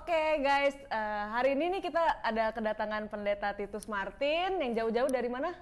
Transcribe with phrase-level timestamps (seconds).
[0.00, 5.28] Oke guys, eh, hari ini nih kita ada kedatangan pendeta Titus Martin yang jauh-jauh dari
[5.28, 5.52] mana?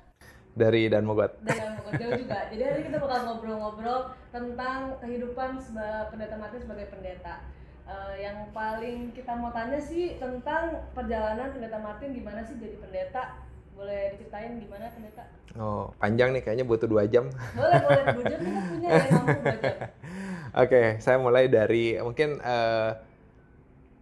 [0.55, 1.43] Dari Dan Mogot.
[1.43, 2.47] Dari Bogor jauh juga.
[2.47, 7.35] Jadi hari ini kita bakal ngobrol-ngobrol tentang kehidupan sebagai pendeta Martin sebagai pendeta.
[7.91, 13.43] Eh, yang paling kita mau tanya sih tentang perjalanan pendeta Martin gimana sih jadi pendeta?
[13.75, 15.27] Boleh diceritain gimana pendeta?
[15.59, 17.27] Oh, panjang nih kayaknya butuh dua jam.
[17.59, 18.05] Boleh, boleh.
[18.15, 19.79] Dua jam kita punya ya, mampu dua jam.
[20.63, 23.08] Oke, saya mulai dari mungkin eh,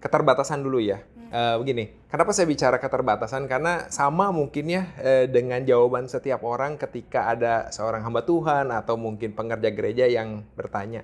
[0.06, 1.02] keterbatasan dulu ya.
[1.26, 3.50] Eh, begini, kenapa saya bicara keterbatasan?
[3.50, 8.94] Karena sama mungkin ya eh, dengan jawaban setiap orang ketika ada seorang hamba Tuhan atau
[8.94, 11.02] mungkin pengerja gereja yang bertanya,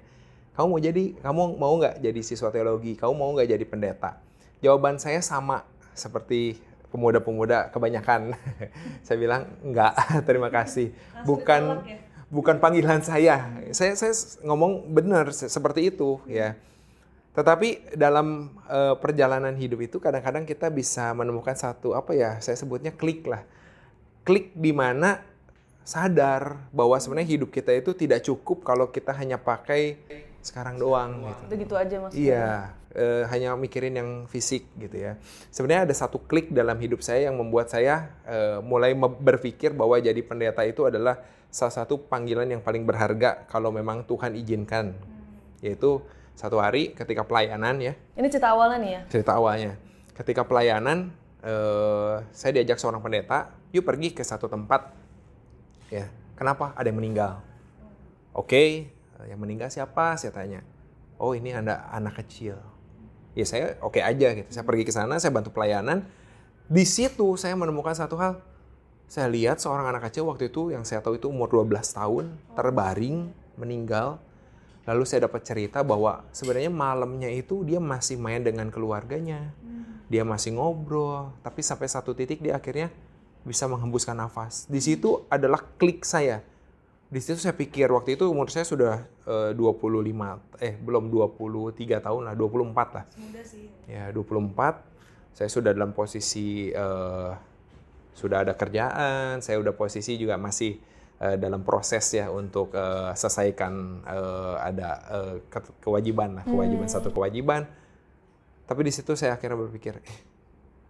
[0.54, 2.94] kamu mau jadi, kamu mau nggak jadi siswa teologi?
[2.94, 4.22] Kamu mau nggak jadi pendeta?
[4.62, 6.62] Jawaban saya sama seperti
[6.94, 8.38] pemuda-pemuda kebanyakan.
[9.06, 9.98] saya bilang enggak,
[10.28, 10.94] terima kasih.
[11.26, 11.98] Bukan ya?
[12.30, 13.58] bukan panggilan saya.
[13.74, 14.14] Saya saya
[14.46, 16.54] ngomong benar se- seperti itu ya.
[17.32, 22.36] Tetapi dalam eh, perjalanan hidup itu kadang-kadang kita bisa menemukan satu apa ya?
[22.44, 23.44] Saya sebutnya klik lah.
[24.22, 25.24] Klik di mana
[25.82, 29.98] sadar bahwa sebenarnya hidup kita itu tidak cukup kalau kita hanya pakai
[30.42, 31.42] sekarang doang gitu.
[31.46, 32.22] Itu gitu aja maksudnya.
[32.22, 32.48] Iya,
[32.92, 35.16] eh, hanya mikirin yang fisik gitu ya.
[35.54, 40.18] Sebenarnya ada satu klik dalam hidup saya yang membuat saya eh, mulai berpikir bahwa jadi
[40.20, 44.98] pendeta itu adalah salah satu panggilan yang paling berharga kalau memang Tuhan izinkan.
[45.62, 46.02] Yaitu
[46.34, 49.00] satu hari ketika pelayanan ya, Ini cerita awalnya nih ya.
[49.12, 49.72] cerita awalnya.
[50.12, 51.12] Ketika pelayanan,
[51.44, 54.92] eh, saya diajak seorang pendeta, yuk pergi ke satu tempat.
[55.92, 56.72] Ya, kenapa?
[56.76, 57.40] Ada yang meninggal.
[58.32, 58.88] Oke,
[59.28, 60.16] yang meninggal siapa?
[60.16, 60.64] Saya tanya.
[61.20, 62.58] Oh ini ada anak kecil.
[63.32, 64.48] Ya saya oke aja gitu.
[64.50, 66.04] Saya pergi ke sana, saya bantu pelayanan.
[66.66, 68.40] Di situ saya menemukan satu hal.
[69.06, 73.28] Saya lihat seorang anak kecil waktu itu yang saya tahu itu umur 12 tahun, terbaring,
[73.60, 74.16] meninggal.
[74.82, 79.54] Lalu saya dapat cerita bahwa sebenarnya malamnya itu dia masih main dengan keluarganya.
[80.10, 82.90] Dia masih ngobrol, tapi sampai satu titik dia akhirnya
[83.46, 84.66] bisa menghembuskan nafas.
[84.66, 86.42] Di situ adalah klik saya.
[87.12, 92.22] Di situ saya pikir waktu itu umur saya sudah eh, 25 eh belum 23 tahun
[92.28, 93.04] lah, 24 lah.
[93.20, 93.68] Muda sih.
[93.86, 95.36] Ya, 24.
[95.36, 97.30] Saya sudah dalam posisi eh,
[98.12, 100.76] sudah ada kerjaan, saya udah posisi juga masih
[101.22, 107.14] eh, dalam proses ya untuk eh, selesaikan eh, ada eh, ke- kewajiban lah, kewajiban satu
[107.14, 107.70] kewajiban.
[108.66, 110.18] Tapi di situ saya akhirnya berpikir, eh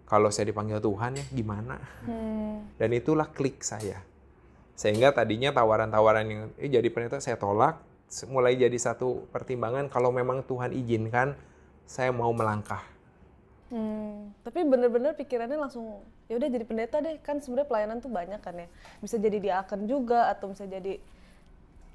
[0.09, 1.81] kalau saya dipanggil Tuhan ya gimana?
[2.05, 2.69] Hmm.
[2.77, 4.05] Dan itulah klik saya.
[4.77, 7.81] Sehingga tadinya tawaran-tawaran yang eh, jadi pendeta saya tolak,
[8.29, 11.33] mulai jadi satu pertimbangan kalau memang Tuhan izinkan
[11.89, 12.92] saya mau melangkah.
[13.73, 17.17] Hmm, tapi bener-bener pikirannya langsung ya udah jadi pendeta deh.
[17.25, 18.69] Kan sebenarnya pelayanan tuh banyak kan ya.
[19.01, 21.01] Bisa jadi diaken juga atau bisa jadi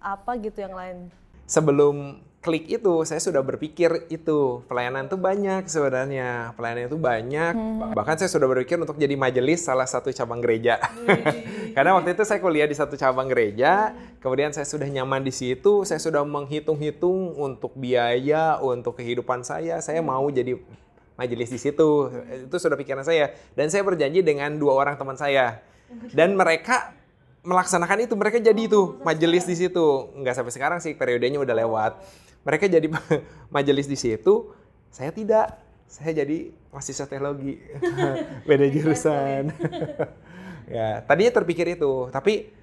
[0.02, 1.14] apa gitu yang lain.
[1.46, 4.66] Sebelum klik itu saya sudah berpikir itu.
[4.66, 6.58] Pelayanan tuh banyak sebenarnya.
[6.58, 7.54] Pelayanan itu banyak.
[7.94, 10.82] Bahkan saya sudah berpikir untuk jadi majelis salah satu cabang gereja.
[11.78, 13.94] Karena waktu itu saya kuliah di satu cabang gereja.
[14.18, 15.86] Kemudian saya sudah nyaman di situ.
[15.86, 19.78] Saya sudah menghitung-hitung untuk biaya untuk kehidupan saya.
[19.78, 20.58] Saya mau jadi
[21.18, 21.90] majelis di situ.
[22.48, 23.34] Itu sudah pikiran saya.
[23.58, 25.60] Dan saya berjanji dengan dua orang teman saya.
[26.14, 26.94] Dan mereka
[27.42, 28.14] melaksanakan itu.
[28.14, 30.14] Mereka jadi itu majelis di situ.
[30.16, 31.92] Nggak sampai sekarang sih periodenya udah lewat.
[32.46, 32.88] Mereka jadi
[33.56, 34.54] majelis di situ.
[34.94, 35.58] Saya tidak.
[35.90, 37.58] Saya jadi mahasiswa teologi.
[38.48, 39.52] Beda jurusan.
[40.78, 42.14] ya tadinya terpikir itu.
[42.14, 42.54] Tapi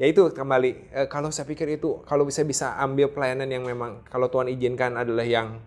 [0.00, 0.70] ya itu kembali.
[0.90, 4.96] Eh, kalau saya pikir itu kalau bisa bisa ambil pelayanan yang memang kalau Tuhan izinkan
[4.96, 5.60] adalah yang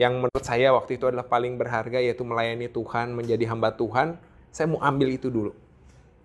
[0.00, 4.16] yang menurut saya waktu itu adalah paling berharga yaitu melayani Tuhan menjadi hamba Tuhan
[4.48, 5.52] saya mau ambil itu dulu.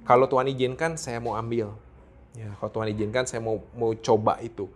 [0.07, 1.75] Kalau Tuhan izinkan saya mau ambil.
[2.39, 4.71] Ya kalau Tuhan izinkan saya mau mau coba itu.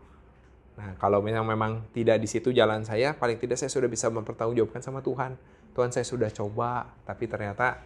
[0.76, 4.84] Nah kalau memang memang tidak di situ jalan saya paling tidak saya sudah bisa mempertanggungjawabkan
[4.84, 5.40] sama Tuhan.
[5.72, 7.80] Tuhan saya sudah coba tapi ternyata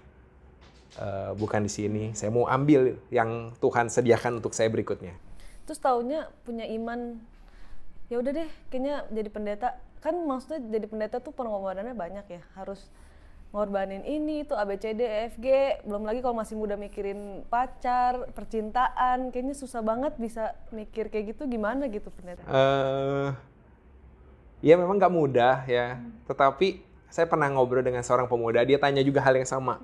[0.98, 2.04] eh, bukan di sini.
[2.18, 5.14] Saya mau ambil yang Tuhan sediakan untuk saya berikutnya.
[5.70, 7.22] Terus taunya punya iman
[8.10, 9.70] ya udah deh kayaknya jadi pendeta
[10.04, 12.92] kan maksudnya jadi pendeta tuh pengorbanannya banyak ya harus
[13.56, 15.48] ngorbanin ini itu ABCD EFG
[15.88, 21.48] belum lagi kalau masih muda mikirin pacar percintaan kayaknya susah banget bisa mikir kayak gitu
[21.48, 23.54] gimana gitu pendeta eh
[24.64, 26.00] ya memang nggak mudah ya.
[26.26, 26.80] Tetapi
[27.12, 29.78] saya pernah ngobrol dengan seorang pemuda, dia tanya juga hal yang sama.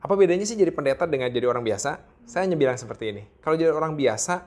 [0.00, 1.98] Apa bedanya sih jadi pendeta dengan jadi orang biasa?
[2.24, 3.22] Saya hanya bilang seperti ini.
[3.42, 4.46] Kalau jadi orang biasa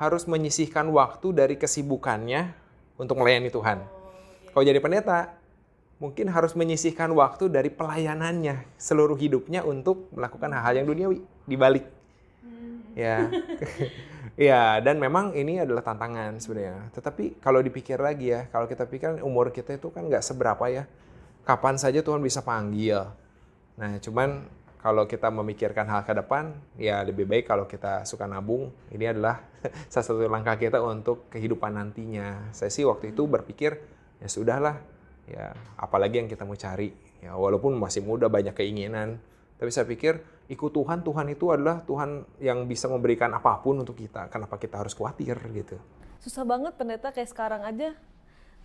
[0.00, 2.54] harus menyisihkan waktu dari kesibukannya
[2.96, 3.99] untuk melayani Tuhan.
[4.50, 5.40] Kalau jadi pendeta
[6.00, 11.86] mungkin harus menyisihkan waktu dari pelayanannya seluruh hidupnya untuk melakukan hal-hal yang duniawi di balik.
[12.96, 13.30] Ya.
[14.50, 16.90] ya, dan memang ini adalah tantangan sebenarnya.
[16.96, 20.84] Tetapi kalau dipikir lagi ya, kalau kita pikir umur kita itu kan nggak seberapa ya.
[21.40, 23.10] kapan saja Tuhan bisa panggil.
[23.74, 24.44] Nah, cuman
[24.80, 28.72] kalau kita memikirkan hal ke depan, ya lebih baik kalau kita suka nabung.
[28.92, 29.40] Ini adalah
[29.92, 32.52] salah satu langkah kita untuk kehidupan nantinya.
[32.52, 33.76] Saya sih waktu itu berpikir,
[34.20, 34.76] ya sudahlah,
[35.26, 36.92] ya apalagi yang kita mau cari.
[37.20, 39.20] Ya walaupun masih muda banyak keinginan,
[39.60, 43.96] tapi saya pikir ikut Tuhan, Tuhan itu adalah Tuhan yang bisa memberikan apa pun untuk
[43.96, 44.32] kita.
[44.32, 45.76] Kenapa kita harus khawatir gitu?
[46.20, 47.96] Susah banget pendeta kayak sekarang aja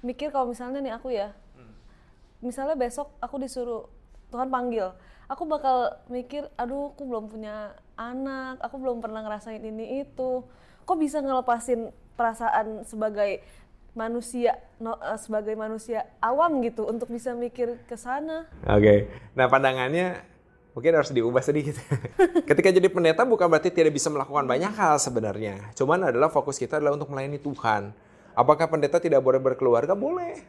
[0.04, 1.34] mikir kalau misalnya nih aku ya,
[2.44, 3.90] misalnya besok aku disuruh
[4.30, 4.94] Tuhan panggil,
[5.26, 10.44] aku bakal mikir, aduh, aku belum punya anak, aku belum pernah ngerasain ini itu,
[10.86, 13.42] kok bisa ngelepasin perasaan sebagai
[13.96, 18.46] manusia, no, uh, sebagai manusia awam gitu untuk bisa mikir ke sana.
[18.68, 19.00] Oke, okay.
[19.34, 20.22] nah pandangannya
[20.76, 21.80] mungkin harus diubah sedikit.
[22.52, 25.72] Ketika jadi pendeta bukan berarti tidak bisa melakukan banyak hal sebenarnya.
[25.74, 27.96] Cuman adalah fokus kita adalah untuk melayani Tuhan.
[28.36, 29.96] Apakah pendeta tidak boleh berkeluarga?
[29.96, 30.44] Boleh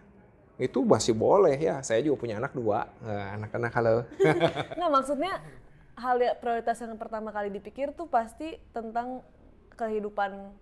[0.56, 1.80] itu masih boleh ya.
[1.84, 2.88] Saya juga punya anak dua,
[3.36, 3.96] anak-anak kalau.
[4.76, 5.32] Nggak maksudnya
[5.96, 9.24] hal yang prioritas yang pertama kali dipikir tuh pasti tentang
[9.76, 10.52] kehidupan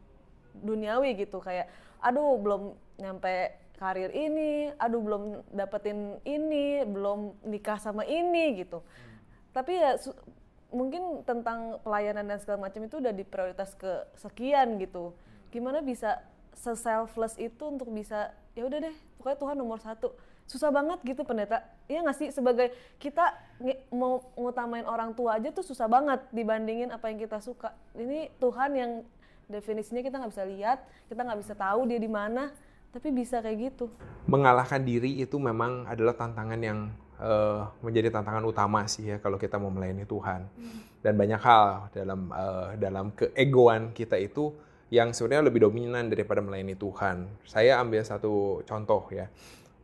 [0.62, 1.70] duniawi gitu kayak,
[2.04, 2.62] aduh belum
[3.00, 8.84] nyampe karir ini, aduh belum dapetin ini, belum nikah sama ini gitu.
[8.84, 9.16] Hmm.
[9.56, 9.96] Tapi ya
[10.70, 15.16] mungkin tentang pelayanan dan segala macam itu udah diprioritas ke sekian gitu.
[15.50, 16.22] Gimana bisa
[16.54, 20.14] se-selfless itu untuk bisa ya udah deh pokoknya Tuhan nomor satu
[20.44, 22.70] susah banget gitu pendeta ya nggak sih sebagai
[23.00, 23.32] kita
[23.90, 28.70] mau ngutamain orang tua aja tuh susah banget dibandingin apa yang kita suka ini Tuhan
[28.76, 28.92] yang
[29.50, 32.52] definisinya kita nggak bisa lihat kita nggak bisa tahu dia di mana
[32.94, 33.90] tapi bisa kayak gitu
[34.30, 36.88] mengalahkan diri itu memang adalah tantangan yang
[37.18, 40.46] uh, menjadi tantangan utama sih ya kalau kita mau melayani Tuhan
[41.04, 44.54] dan banyak hal dalam uh, dalam keegoan kita itu
[44.94, 47.26] yang sebenarnya lebih dominan daripada melayani Tuhan.
[47.42, 49.26] Saya ambil satu contoh ya.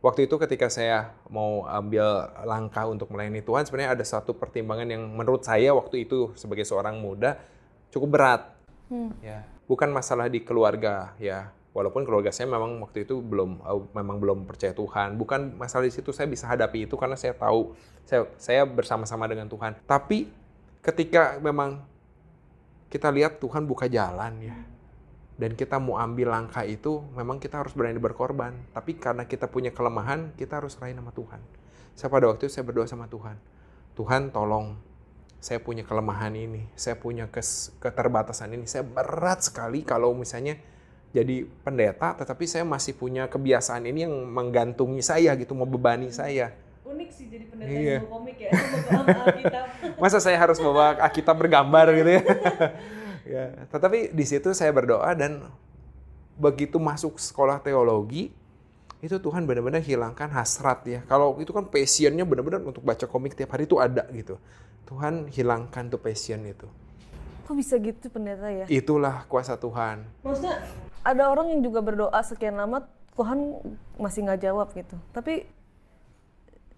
[0.01, 5.03] Waktu itu ketika saya mau ambil langkah untuk melayani Tuhan, sebenarnya ada satu pertimbangan yang
[5.13, 7.37] menurut saya waktu itu sebagai seorang muda
[7.93, 8.41] cukup berat.
[8.91, 9.15] Hmm.
[9.23, 11.55] Ya, bukan masalah di keluarga ya.
[11.71, 13.63] Walaupun keluarga saya memang waktu itu belum
[13.95, 15.15] memang belum percaya Tuhan.
[15.15, 17.71] Bukan masalah di situ saya bisa hadapi itu karena saya tahu
[18.03, 19.79] saya saya bersama-sama dengan Tuhan.
[19.87, 20.27] Tapi
[20.83, 21.79] ketika memang
[22.91, 24.57] kita lihat Tuhan buka jalan ya
[25.39, 28.53] dan kita mau ambil langkah itu, memang kita harus berani berkorban.
[28.75, 31.41] Tapi karena kita punya kelemahan, kita harus serahin sama Tuhan.
[31.97, 33.41] Saya pada waktu itu saya berdoa sama Tuhan.
[33.97, 34.77] Tuhan tolong,
[35.41, 38.69] saya punya kelemahan ini, saya punya kes, keterbatasan ini.
[38.69, 40.61] Saya berat sekali kalau misalnya
[41.11, 46.53] jadi pendeta, tetapi saya masih punya kebiasaan ini yang menggantungi saya gitu, membebani saya.
[46.85, 47.97] Unik sih jadi pendeta iya.
[47.97, 48.51] yang komik ya,
[49.25, 49.65] Alkitab.
[50.05, 52.23] Masa saya harus bawa Alkitab bergambar gitu ya?
[53.33, 55.49] ya, tetapi di situ saya berdoa dan
[56.37, 58.29] begitu masuk sekolah teologi
[59.01, 60.99] itu Tuhan benar-benar hilangkan hasrat ya.
[61.09, 64.37] Kalau itu kan passionnya benar-benar untuk baca komik tiap hari itu ada gitu.
[64.87, 66.67] Tuhan hilangkan tuh passion itu.
[67.47, 68.65] Kok bisa gitu pendeta ya?
[68.69, 70.05] Itulah kuasa Tuhan.
[70.23, 70.61] Maksudnya
[71.01, 72.85] ada orang yang juga berdoa sekian lama
[73.17, 73.59] Tuhan
[73.99, 74.95] masih nggak jawab gitu.
[75.11, 75.47] Tapi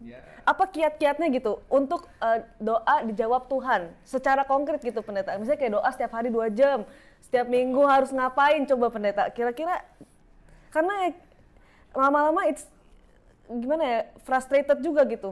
[0.04, 5.74] ya apa kiat-kiatnya gitu untuk uh, doa dijawab Tuhan secara konkret gitu pendeta misalnya kayak
[5.80, 6.84] doa setiap hari dua jam
[7.24, 9.80] setiap minggu harus ngapain coba pendeta kira-kira
[10.68, 11.10] karena ya,
[11.96, 12.68] lama-lama it's
[13.48, 15.32] gimana ya frustrated juga gitu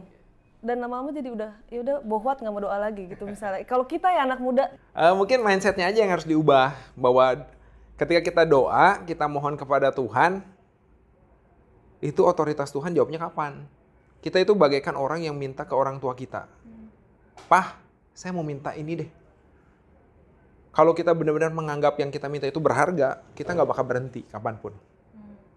[0.62, 4.14] dan lama-lama jadi udah ya udah bohwat nggak mau doa lagi gitu misalnya kalau kita
[4.14, 7.50] ya anak muda uh, mungkin mindsetnya aja yang harus diubah bahwa
[7.98, 10.46] ketika kita doa kita mohon kepada Tuhan
[12.02, 13.66] itu otoritas Tuhan jawabnya kapan
[14.22, 16.46] kita itu bagaikan orang yang minta ke orang tua kita.
[17.50, 17.82] Pah,
[18.14, 19.10] saya mau minta ini deh.
[20.72, 24.78] Kalau kita benar-benar menganggap yang kita minta itu berharga, kita nggak bakal berhenti kapan pun.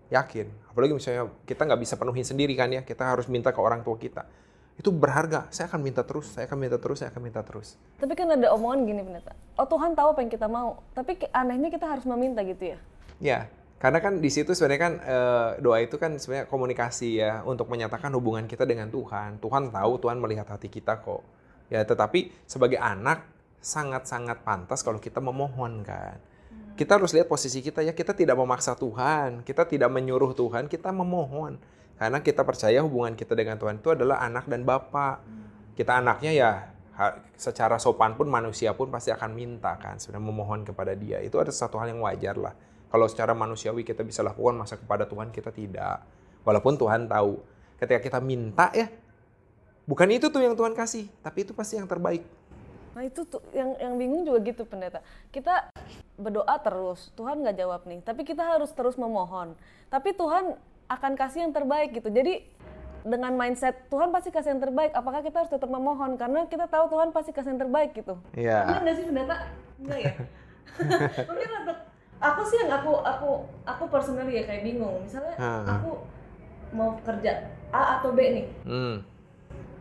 [0.09, 0.49] Yakin.
[0.73, 4.01] Apalagi misalnya kita nggak bisa penuhin sendiri kan ya, kita harus minta ke orang tua
[4.01, 4.27] kita.
[4.75, 7.79] Itu berharga, saya akan minta terus, saya akan minta terus, saya akan minta terus.
[7.99, 11.71] Tapi kan ada omongan gini pendeta, oh Tuhan tahu apa yang kita mau, tapi anehnya
[11.71, 12.79] kita harus meminta gitu ya?
[13.23, 13.39] Ya,
[13.85, 15.19] karena kan di situ sebenarnya kan e,
[15.61, 19.39] doa itu kan sebenarnya komunikasi ya untuk menyatakan hubungan kita dengan Tuhan.
[19.45, 21.21] Tuhan tahu, Tuhan melihat hati kita kok.
[21.69, 23.29] Ya, tetapi sebagai anak
[23.61, 26.17] sangat-sangat pantas kalau kita memohon kan.
[26.17, 26.77] Hmm.
[26.81, 30.89] Kita harus lihat posisi kita ya, kita tidak memaksa Tuhan, kita tidak menyuruh Tuhan, kita
[30.89, 31.61] memohon.
[31.95, 35.23] Karena kita percaya hubungan kita dengan Tuhan itu adalah anak dan bapak.
[35.23, 35.47] Hmm.
[35.75, 36.51] Kita anaknya ya
[37.35, 41.19] secara sopan pun manusia pun pasti akan minta kan, sebenarnya memohon kepada dia.
[41.19, 42.55] Itu ada satu hal yang wajar lah
[42.95, 46.07] kalau secara manusiawi kita bisa lakukan, masa kepada Tuhan kita tidak.
[46.47, 47.43] Walaupun Tuhan tahu.
[47.75, 48.87] Ketika kita minta ya,
[49.83, 52.23] bukan itu tuh yang Tuhan kasih, tapi itu pasti yang terbaik.
[52.95, 55.03] Nah itu tuh yang yang bingung juga gitu pendeta.
[55.35, 55.75] Kita
[56.15, 59.59] berdoa terus, Tuhan nggak jawab nih, tapi kita harus terus memohon.
[59.91, 60.55] Tapi Tuhan
[60.89, 62.09] akan kasih yang terbaik gitu.
[62.09, 62.45] Jadi
[63.05, 64.93] dengan mindset Tuhan pasti kasih yang terbaik.
[64.97, 68.17] Apakah kita harus tetap memohon karena kita tahu Tuhan pasti kasih yang terbaik gitu.
[68.33, 68.65] Iya.
[68.65, 69.37] Benar nggak sih pendeta?
[69.81, 70.13] Enggak ya?
[71.29, 71.79] Mungkin untuk
[72.19, 73.31] aku sih yang aku aku
[73.69, 75.05] aku personally ya kayak bingung.
[75.05, 75.79] Misalnya Ah.
[75.79, 76.01] aku
[76.73, 78.47] mau kerja A atau B nih.
[78.65, 78.97] Hmm.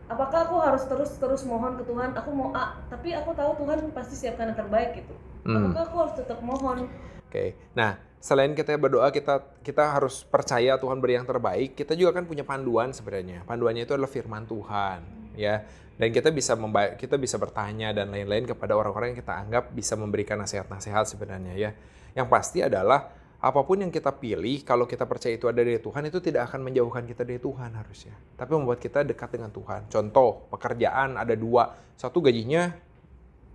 [0.04, 2.12] Apakah aku harus terus terus mohon ke Tuhan?
[2.12, 5.14] Aku mau A, tapi aku tahu Tuhan pasti siapkan yang terbaik gitu.
[5.48, 5.72] Hmm.
[5.72, 6.92] Apakah aku harus tetap mohon?
[7.24, 7.56] Oke.
[7.72, 11.76] Nah, selain kita berdoa, kita kita harus percaya Tuhan beri yang terbaik.
[11.76, 13.44] Kita juga kan punya panduan sebenarnya.
[13.44, 15.04] Panduannya itu adalah firman Tuhan,
[15.36, 15.60] ya.
[15.94, 19.94] Dan kita bisa memba- kita bisa bertanya dan lain-lain kepada orang-orang yang kita anggap bisa
[19.94, 21.70] memberikan nasihat-nasihat sebenarnya ya.
[22.16, 23.12] Yang pasti adalah
[23.44, 26.64] apa pun yang kita pilih, kalau kita percaya itu ada dari Tuhan, itu tidak akan
[26.64, 28.16] menjauhkan kita dari Tuhan harusnya.
[28.40, 29.92] Tapi membuat kita dekat dengan Tuhan.
[29.92, 31.76] Contoh, pekerjaan ada dua.
[31.92, 32.72] Satu gajinya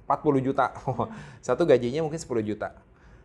[0.06, 0.78] 40 juta.
[1.48, 2.78] Satu gajinya mungkin 10 juta.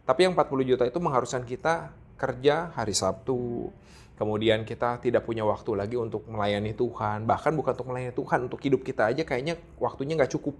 [0.04, 3.72] Tapi yang 40 juta itu mengharuskan kita kerja hari Sabtu.
[4.14, 7.26] Kemudian kita tidak punya waktu lagi untuk melayani Tuhan.
[7.26, 10.54] Bahkan bukan untuk melayani Tuhan, untuk hidup kita aja kayaknya waktunya nggak cukup.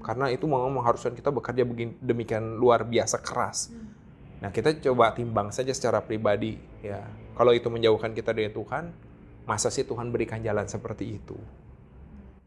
[0.00, 3.74] Karena itu memang mengharuskan kita bekerja begini, demikian luar biasa keras.
[4.40, 6.56] Nah kita coba timbang saja secara pribadi.
[6.80, 7.04] ya
[7.36, 8.94] Kalau itu menjauhkan kita dari Tuhan,
[9.44, 11.36] masa sih Tuhan berikan jalan seperti itu?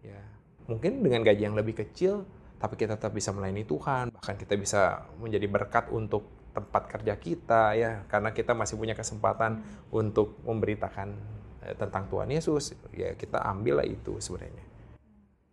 [0.01, 0.21] Ya,
[0.65, 2.25] mungkin dengan gaji yang lebih kecil,
[2.57, 7.73] tapi kita tetap bisa melayani Tuhan, bahkan kita bisa menjadi berkat untuk tempat kerja kita
[7.73, 11.17] ya, karena kita masih punya kesempatan untuk memberitakan
[11.65, 14.65] eh, tentang Tuhan Yesus, ya kita ambillah itu sebenarnya.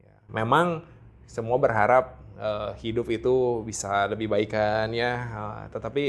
[0.05, 0.85] Ya, memang
[1.25, 6.05] semua berharap eh, hidup itu bisa lebih baik kan ya, Eh, tetapi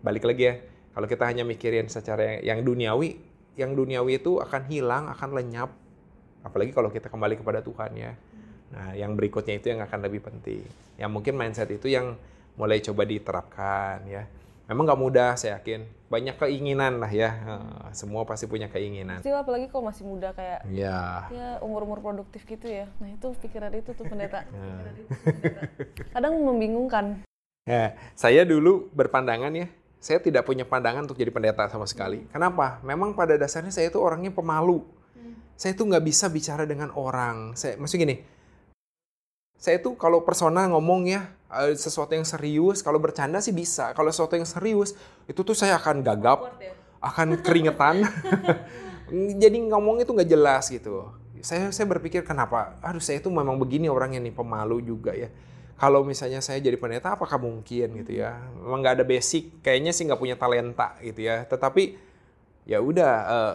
[0.00, 0.54] balik lagi ya,
[0.94, 3.18] kalau kita hanya mikirin secara yang duniawi,
[3.58, 5.74] yang duniawi itu akan hilang, akan lenyap,
[6.46, 8.12] apalagi kalau kita kembali kepada Tuhan ya.
[8.66, 10.62] Nah, yang berikutnya itu yang akan lebih penting.
[10.98, 12.18] Ya mungkin mindset itu yang
[12.56, 14.24] mulai coba diterapkan ya.
[14.66, 15.86] Memang nggak mudah, saya yakin.
[16.10, 17.30] Banyak keinginan lah ya.
[17.38, 19.22] Eh, Semua pasti punya keinginan.
[19.22, 21.30] Pasti apalagi kalau masih muda kayak Ya.
[21.30, 22.90] ya umur-umur produktif gitu ya.
[22.98, 24.42] Nah itu pikiran itu tuh pendeta.
[24.50, 24.50] Nah.
[24.82, 25.62] Pikiran itu pendeta.
[26.10, 27.22] Kadang membingungkan.
[27.66, 29.66] Ya, saya dulu berpandangan ya,
[29.98, 32.22] saya tidak punya pandangan untuk jadi pendeta sama sekali.
[32.30, 32.78] Kenapa?
[32.86, 34.86] Memang pada dasarnya saya itu orangnya pemalu.
[35.58, 37.58] Saya itu nggak bisa bicara dengan orang.
[37.58, 38.22] Saya, maksud gini,
[39.56, 41.32] saya itu kalau persona ngomong ya
[41.64, 43.96] eh, sesuatu yang serius, kalau bercanda sih bisa.
[43.96, 44.92] Kalau sesuatu yang serius,
[45.24, 46.72] itu tuh saya akan gagap, ya.
[47.00, 48.04] akan keringetan.
[49.42, 51.08] Jadi ngomongnya tuh nggak jelas gitu.
[51.40, 52.74] Saya saya berpikir kenapa?
[52.82, 55.30] Aduh saya itu memang begini orangnya nih pemalu juga ya.
[55.76, 58.32] Kalau misalnya saya jadi pendeta, apakah mungkin gitu ya?
[58.56, 61.44] Memang nggak ada basic, kayaknya sih nggak punya talenta gitu ya.
[61.44, 62.00] Tetapi
[62.64, 63.54] ya udah, eh,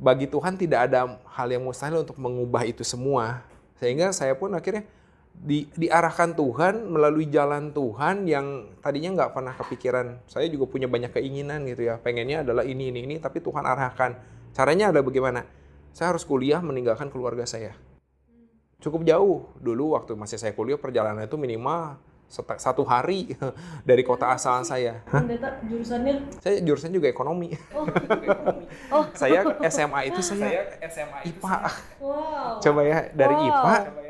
[0.00, 3.44] bagi Tuhan tidak ada hal yang mustahil untuk mengubah itu semua.
[3.76, 4.88] Sehingga saya pun akhirnya
[5.36, 10.26] di, diarahkan Tuhan melalui jalan Tuhan yang tadinya nggak pernah kepikiran.
[10.26, 12.00] Saya juga punya banyak keinginan gitu ya.
[12.00, 14.16] Pengennya adalah ini, ini, ini, tapi Tuhan arahkan.
[14.56, 15.44] Caranya ada bagaimana?
[15.92, 17.76] Saya harus kuliah meninggalkan keluarga saya.
[18.80, 19.48] Cukup jauh.
[19.60, 21.96] Dulu waktu masih saya kuliah perjalanan itu minimal
[22.58, 23.38] satu hari
[23.88, 25.00] dari kota asal saya.
[25.08, 25.22] Hah?
[25.22, 26.26] Pendeta jurusannya.
[26.42, 27.54] Saya jurusan juga ekonomi.
[27.70, 27.86] Oh,
[28.98, 30.74] oh saya SMA itu saya
[31.22, 31.56] IPA.
[32.02, 32.58] wow.
[32.58, 33.46] Coba ya dari Wow.
[33.46, 34.05] IPA eh,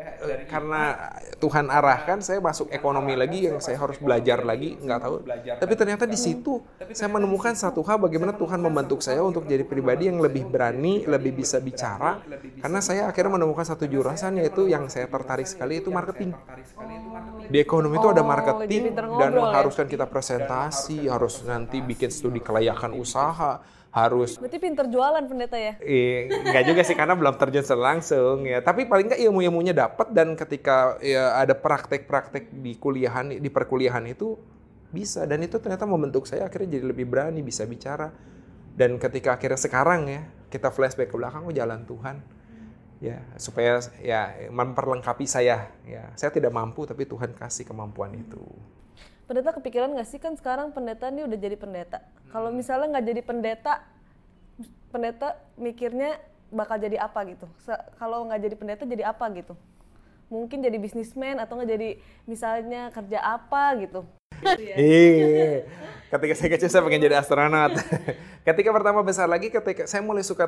[0.47, 5.17] karena Tuhan arahkan saya masuk ekonomi lagi yang saya harus belajar lagi nggak tahu.
[5.57, 6.61] Tapi ternyata di situ
[6.93, 11.41] saya menemukan satu hal bagaimana Tuhan membentuk saya untuk jadi pribadi yang lebih berani, lebih
[11.41, 12.21] bisa bicara.
[12.61, 16.37] Karena saya akhirnya menemukan satu jurusan yaitu yang saya tertarik sekali itu marketing.
[17.47, 19.43] Di ekonomi itu ada Oh, marketing dan ngobrol ya?
[19.47, 23.63] mengharuskan kita presentasi, harus nanti bikin studi kelayakan usaha,
[23.97, 25.81] harus Berarti pinter jualan pendeta ya?
[25.81, 28.61] Eh, enggak juga sih karena belum terjun langsung ya.
[28.61, 34.37] Tapi paling enggak ilmu-ilmunya dapat dan ketika ya, ada praktek-praktek di kuliahan di perkuliahan itu
[34.93, 38.13] bisa dan itu ternyata membentuk saya akhirnya jadi lebih berani bisa bicara.
[38.77, 42.21] Dan ketika akhirnya sekarang ya kita flashback ke belakang oh jalan Tuhan
[43.01, 46.13] ya supaya ya memperlengkapi saya ya.
[46.21, 48.45] Saya tidak mampu tapi Tuhan kasih kemampuan itu.
[49.27, 51.99] Pendeta kepikiran nggak sih kan sekarang pendeta ini udah jadi pendeta.
[52.31, 52.63] Kalau Hmm.
[52.63, 53.75] misalnya nggak jadi pendeta,
[54.95, 56.23] pendeta mikirnya
[56.55, 57.47] bakal jadi apa gitu.
[57.99, 59.59] Kalau nggak jadi pendeta jadi apa gitu?
[60.31, 61.89] Mungkin jadi bisnismen atau nggak jadi
[62.23, 64.07] misalnya kerja apa gitu.
[64.79, 65.67] Iya.
[66.07, 67.83] Ketika saya kecil saya pengen jadi astronot.
[68.47, 70.47] ketika pertama besar lagi ketika saya mulai suka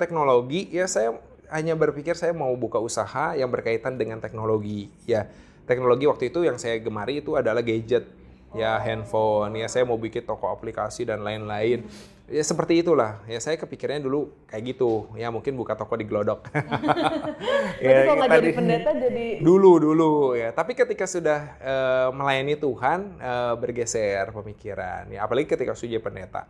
[0.00, 1.20] teknologi, ya saya
[1.52, 4.88] hanya berpikir saya mau buka usaha yang berkaitan dengan teknologi.
[5.04, 5.28] Ya,
[5.68, 8.08] teknologi waktu itu yang saya gemari itu adalah gadget,
[8.56, 11.84] ya handphone, ya saya mau bikin toko aplikasi dan lain-lain.
[12.32, 13.20] ya seperti itulah.
[13.28, 15.12] Ya saya kepikirannya dulu kayak gitu.
[15.20, 16.48] Ya mungkin buka toko di Glodok.
[17.82, 20.12] Ya, kalau jadi pendeta jadi dulu dulu.
[20.38, 25.12] Ya tapi ketika sudah uh, melayani Tuhan uh, bergeser pemikiran.
[25.12, 26.48] Ya apalagi ketika sudah pendeta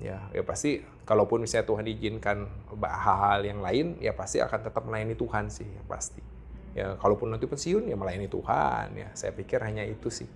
[0.00, 2.48] ya ya pasti kalaupun misalnya Tuhan izinkan
[2.80, 6.22] hal-hal yang lain ya pasti akan tetap melayani Tuhan sih ya pasti.
[6.70, 8.96] Ya kalaupun nanti pensiun ya melayani Tuhan.
[8.96, 10.30] Ya saya pikir hanya itu sih.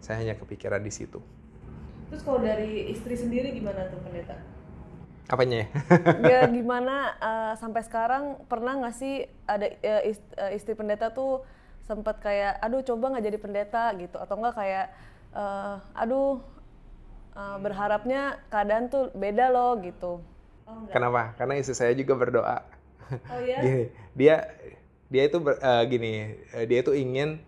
[0.00, 1.20] Saya hanya kepikiran di situ.
[2.08, 4.38] Terus kalau dari istri sendiri gimana tuh pendeta?
[5.30, 5.68] Apanya ya?
[6.56, 11.44] Gimana uh, sampai sekarang pernah nggak sih ada uh, istri pendeta tuh
[11.84, 14.16] sempat kayak aduh coba nggak jadi pendeta gitu.
[14.18, 14.86] Atau enggak kayak
[15.34, 16.38] uh, aduh
[17.40, 20.20] uh, berharapnya keadaan tuh beda loh gitu.
[20.68, 21.32] Oh, Kenapa?
[21.40, 22.62] Karena istri saya juga berdoa.
[23.32, 23.58] Oh ya?
[23.64, 24.36] gini, dia
[25.10, 27.40] dia itu ber, uh, gini, uh, dia itu ingin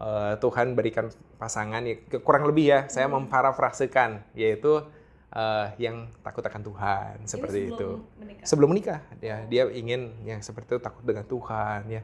[0.00, 1.94] uh, Tuhan berikan pasangan ya
[2.24, 2.90] kurang lebih ya, hmm.
[2.90, 4.82] saya memparafrasekan yaitu
[5.30, 7.88] uh, yang takut akan Tuhan seperti sebelum itu.
[8.18, 8.44] Menikah.
[8.48, 12.02] Sebelum menikah, ya dia ingin yang seperti itu takut dengan Tuhan ya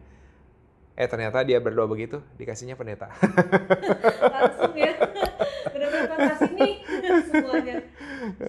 [1.00, 3.08] eh ternyata dia berdoa begitu dikasihnya pendeta
[4.36, 4.92] langsung ya
[5.72, 6.49] benar-benar semuanya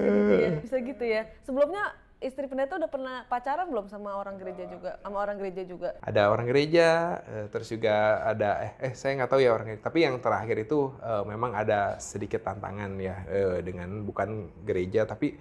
[0.01, 1.83] bisa gitu ya bisa gitu ya sebelumnya
[2.21, 6.29] istri pendeta udah pernah pacaran belum sama orang gereja juga sama orang gereja juga ada
[6.29, 6.87] orang gereja
[7.25, 10.57] eh, terus juga ada eh eh saya nggak tahu ya orang gereja tapi yang terakhir
[10.61, 15.33] itu uh, memang ada sedikit tantangan ya uh, dengan bukan gereja tapi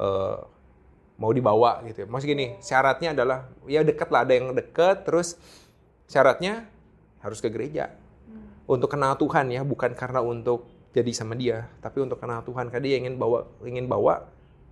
[0.00, 0.40] uh,
[1.18, 2.08] mau dibawa gitu ya.
[2.08, 5.34] Maksud gini, syaratnya adalah ya deket lah ada yang deket terus
[6.08, 6.64] Syaratnya
[7.20, 7.92] harus ke gereja.
[7.92, 8.48] Hmm.
[8.64, 12.84] Untuk kenal Tuhan ya, bukan karena untuk jadi sama dia, tapi untuk kenal Tuhan karena
[12.84, 14.24] dia ingin bawa ingin bawa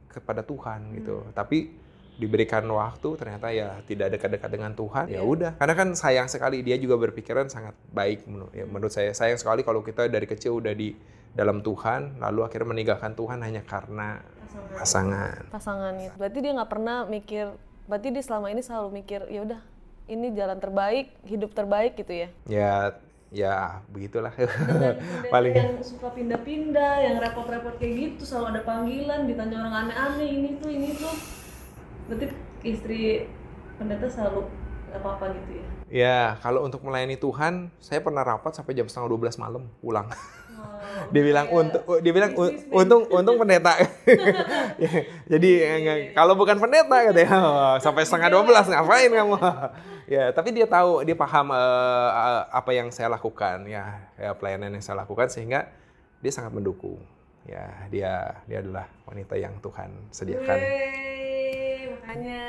[0.08, 0.94] kepada Tuhan hmm.
[1.00, 1.16] gitu.
[1.37, 5.23] Tapi diberikan waktu ternyata ya tidak dekat-dekat dengan Tuhan ya iya.
[5.23, 9.37] udah karena kan sayang sekali dia juga berpikiran sangat baik menurut ya, menurut saya sayang
[9.37, 10.96] sekali kalau kita dari kecil udah di
[11.37, 14.25] dalam Tuhan lalu akhirnya meninggalkan Tuhan hanya karena
[14.80, 17.52] pasangan pasangan itu berarti dia nggak pernah mikir
[17.85, 19.61] berarti dia selama ini selalu mikir ya udah
[20.06, 22.28] ini jalan terbaik, hidup terbaik gitu ya?
[22.46, 22.94] Ya,
[23.37, 24.33] ya begitulah.
[25.35, 30.49] Paling yang suka pindah-pindah, yang repot-repot kayak gitu, selalu ada panggilan, ditanya orang aneh-aneh, ini
[30.57, 31.14] tuh, ini tuh.
[32.09, 32.26] Berarti
[32.64, 33.28] istri
[33.76, 34.49] pendeta selalu
[34.96, 35.66] apa-apa gitu ya?
[35.87, 40.09] Ya, kalau untuk melayani Tuhan, saya pernah rapat sampai jam setengah 12 malam pulang.
[41.11, 42.33] dia bilang untuk dia bilang
[42.70, 43.79] untung untung pendeta.
[45.33, 45.50] Jadi
[46.12, 49.37] kalau bukan pendeta katanya oh, sampai setengah dua belas ngapain kamu?
[50.07, 54.85] Ya tapi dia tahu dia paham uh, apa yang saya lakukan ya ya pelayanan yang
[54.85, 55.66] saya lakukan sehingga
[56.22, 57.02] dia sangat mendukung.
[57.42, 60.59] Ya dia dia adalah wanita yang Tuhan sediakan.
[60.62, 62.42] Wey, makanya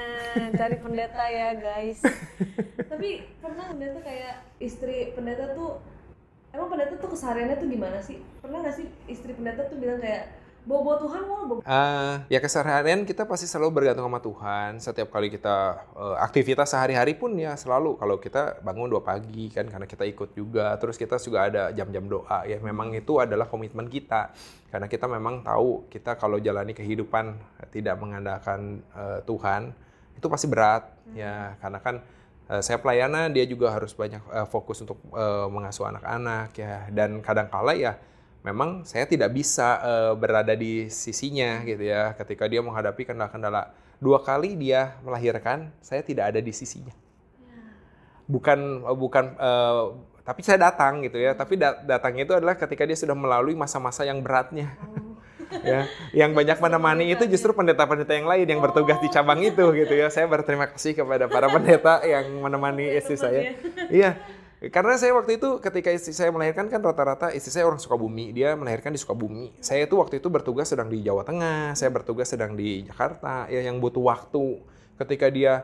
[0.54, 2.00] cari pendeta ya guys.
[2.94, 5.82] Tapi pernah pendeta kayak istri pendeta tuh
[6.56, 8.18] emang pendeta tuh kesehariannya tuh gimana sih?
[8.44, 13.08] Pernah gak sih istri pendeta tuh bilang kayak bawa-bawa Tuhan mau bawa uh, ya keseharian
[13.08, 14.72] kita pasti selalu bergantung sama Tuhan.
[14.84, 17.96] Setiap kali kita uh, aktivitas sehari-hari pun ya selalu.
[17.96, 20.76] Kalau kita bangun dua pagi kan karena kita ikut juga.
[20.76, 22.44] Terus kita juga ada jam-jam doa.
[22.44, 24.36] Ya memang itu adalah komitmen kita.
[24.68, 27.40] Karena kita memang tahu kita kalau jalani kehidupan
[27.72, 29.72] tidak mengandalkan uh, Tuhan
[30.20, 30.84] itu pasti berat.
[31.08, 31.16] Hmm.
[31.16, 32.04] ya karena kan
[32.52, 36.88] uh, saya pelayanan dia juga harus banyak uh, fokus untuk uh, mengasuh anak-anak ya.
[36.92, 38.00] Dan kadang kala ya
[38.44, 42.16] memang saya tidak bisa uh, berada di sisinya gitu ya.
[42.16, 46.96] Ketika dia menghadapi kendala-kendala dua kali dia melahirkan saya tidak ada di sisinya.
[48.28, 49.96] Bukan bukan uh,
[50.28, 51.36] tapi saya datang gitu ya.
[51.36, 54.76] Tapi datangnya itu adalah ketika dia sudah melalui masa-masa yang beratnya.
[54.84, 54.97] Oh
[55.64, 59.94] ya yang banyak menemani itu justru pendeta-pendeta yang lain yang bertugas di cabang itu gitu
[59.94, 60.08] ya.
[60.12, 63.56] Saya berterima kasih kepada para pendeta yang menemani istri saya.
[63.92, 64.20] iya
[64.58, 68.58] karena saya waktu itu ketika istri saya melahirkan kan rata-rata istri saya orang Sukabumi dia
[68.58, 69.54] melahirkan di Sukabumi.
[69.62, 73.46] Saya itu waktu itu bertugas sedang di Jawa Tengah saya bertugas sedang di Jakarta.
[73.54, 74.58] Ya yang butuh waktu
[74.98, 75.62] ketika dia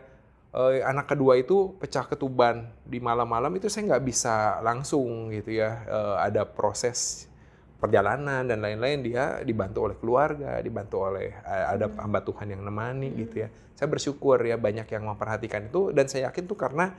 [0.53, 5.81] eh, anak kedua itu pecah ketuban di malam-malam itu saya nggak bisa langsung gitu ya
[5.89, 7.25] eh, ada proses
[7.83, 13.11] perjalanan dan lain-lain dia dibantu oleh keluarga, dibantu oleh eh, ada hamba Tuhan yang nemani
[13.11, 13.17] hmm.
[13.27, 13.51] gitu ya.
[13.75, 16.95] Saya bersyukur ya banyak yang memperhatikan itu dan saya yakin tuh karena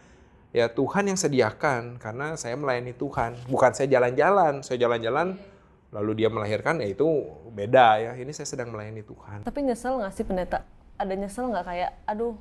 [0.52, 5.40] ya Tuhan yang sediakan karena saya melayani Tuhan, bukan saya jalan-jalan, saya jalan-jalan
[5.94, 7.08] lalu dia melahirkan ya itu
[7.48, 8.12] beda ya.
[8.20, 9.48] Ini saya sedang melayani Tuhan.
[9.48, 10.68] Tapi nyesel nggak sih pendeta?
[11.00, 12.36] Ada nyesel nggak kayak aduh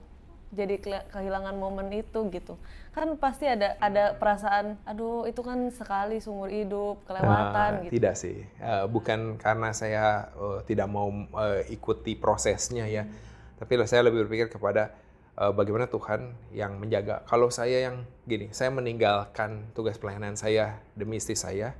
[0.54, 2.56] jadi kehilangan momen itu gitu
[2.94, 8.16] kan pasti ada ada perasaan aduh itu kan sekali seumur hidup kelewatan uh, gitu tidak
[8.16, 13.58] sih uh, bukan karena saya uh, tidak mau uh, ikuti prosesnya ya hmm.
[13.58, 14.94] tapi saya lebih berpikir kepada
[15.42, 21.18] uh, bagaimana Tuhan yang menjaga kalau saya yang gini saya meninggalkan tugas pelayanan saya demi
[21.18, 21.74] istri saya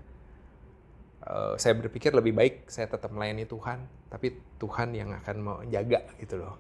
[1.28, 6.40] uh, saya berpikir lebih baik saya tetap melayani Tuhan, tapi Tuhan yang akan menjaga gitu
[6.40, 6.60] loh.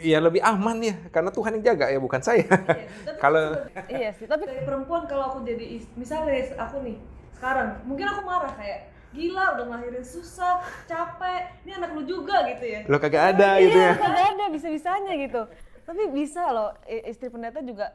[0.00, 2.44] Ya lebih aman ya, karena Tuhan yang jaga ya bukan saya.
[2.44, 2.88] Iya,
[3.22, 3.44] kalau
[3.86, 6.96] iya sih, tapi perempuan kalau aku jadi misalnya aku nih
[7.36, 12.64] sekarang, mungkin aku marah kayak gila udah ngelahirin susah, capek, ini anak lu juga gitu
[12.64, 12.80] ya.
[12.88, 13.92] Lo kagak ada iya, gitu ya.
[13.96, 15.42] kagak ada bisa-bisanya gitu.
[15.86, 17.94] Tapi bisa loh istri pendeta juga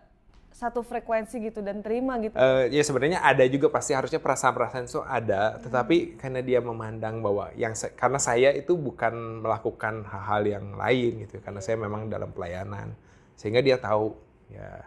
[0.52, 2.36] satu frekuensi gitu dan terima gitu.
[2.36, 5.60] Uh, ya sebenarnya ada juga pasti harusnya perasaan-perasaan itu ada, hmm.
[5.66, 11.40] tetapi karena dia memandang bahwa yang karena saya itu bukan melakukan hal-hal yang lain gitu,
[11.42, 12.94] karena saya memang dalam pelayanan,
[13.40, 14.14] sehingga dia tahu
[14.52, 14.86] ya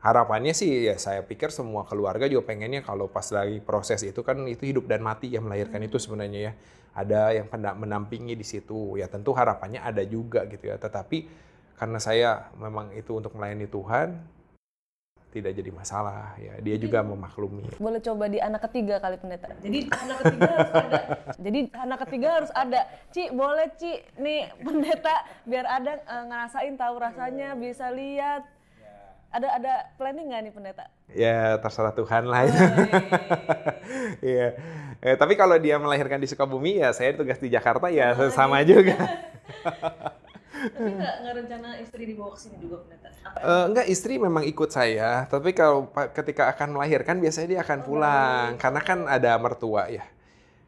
[0.00, 4.48] harapannya sih ya saya pikir semua keluarga juga pengennya kalau pas lagi proses itu kan
[4.48, 5.88] itu hidup dan mati yang melahirkan hmm.
[5.92, 6.52] itu sebenarnya ya
[6.90, 11.28] ada yang menampingi di situ ya tentu harapannya ada juga gitu ya tetapi
[11.76, 14.08] karena saya memang itu untuk melayani Tuhan
[15.30, 16.58] tidak jadi masalah ya.
[16.58, 17.78] Dia juga memaklumi.
[17.78, 19.46] boleh coba di anak ketiga kali pendeta.
[19.62, 21.00] Jadi anak ketiga harus ada.
[21.46, 22.80] Jadi anak ketiga harus ada.
[23.10, 23.92] Ci boleh Ci.
[24.18, 25.14] Nih pendeta
[25.46, 28.42] biar ada uh, ngerasain tahu rasanya bisa lihat.
[29.30, 30.84] Ada ada planning nggak nih pendeta?
[31.14, 32.50] Ya terserah Tuhan lah.
[32.50, 32.58] Itu
[34.34, 34.58] Iya.
[34.98, 38.98] eh, tapi kalau dia melahirkan di Sukabumi ya saya tugas di Jakarta ya sama juga
[40.60, 43.08] Tapi nggak rencana istri dibawa ke sini juga pendeta?
[43.40, 45.24] Uh, enggak, istri memang ikut saya.
[45.24, 48.48] Tapi kalau ketika akan melahirkan biasanya dia akan oh, pulang.
[48.54, 50.04] Oh, Karena kan ada mertua ya.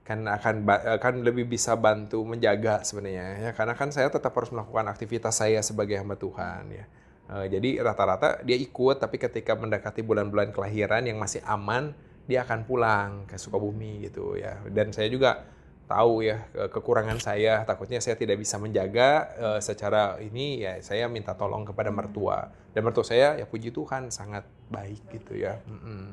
[0.03, 0.67] Kan akan
[0.99, 3.51] akan lebih bisa bantu menjaga sebenarnya ya.
[3.53, 6.85] Karena kan saya tetap harus melakukan aktivitas saya sebagai hamba Tuhan ya.
[7.33, 11.95] Uh, jadi rata-rata dia ikut, tapi ketika mendekati bulan-bulan kelahiran yang masih aman,
[12.27, 14.59] dia akan pulang ke Sukabumi gitu ya.
[14.69, 15.45] Dan saya juga
[15.89, 17.63] tahu ya kekurangan saya.
[17.67, 21.99] Takutnya saya tidak bisa menjaga uh, secara ini ya saya minta tolong kepada hmm.
[21.99, 22.51] mertua.
[22.73, 25.61] Dan mertua saya ya puji Tuhan sangat baik gitu ya.
[25.69, 26.05] Mm -hmm.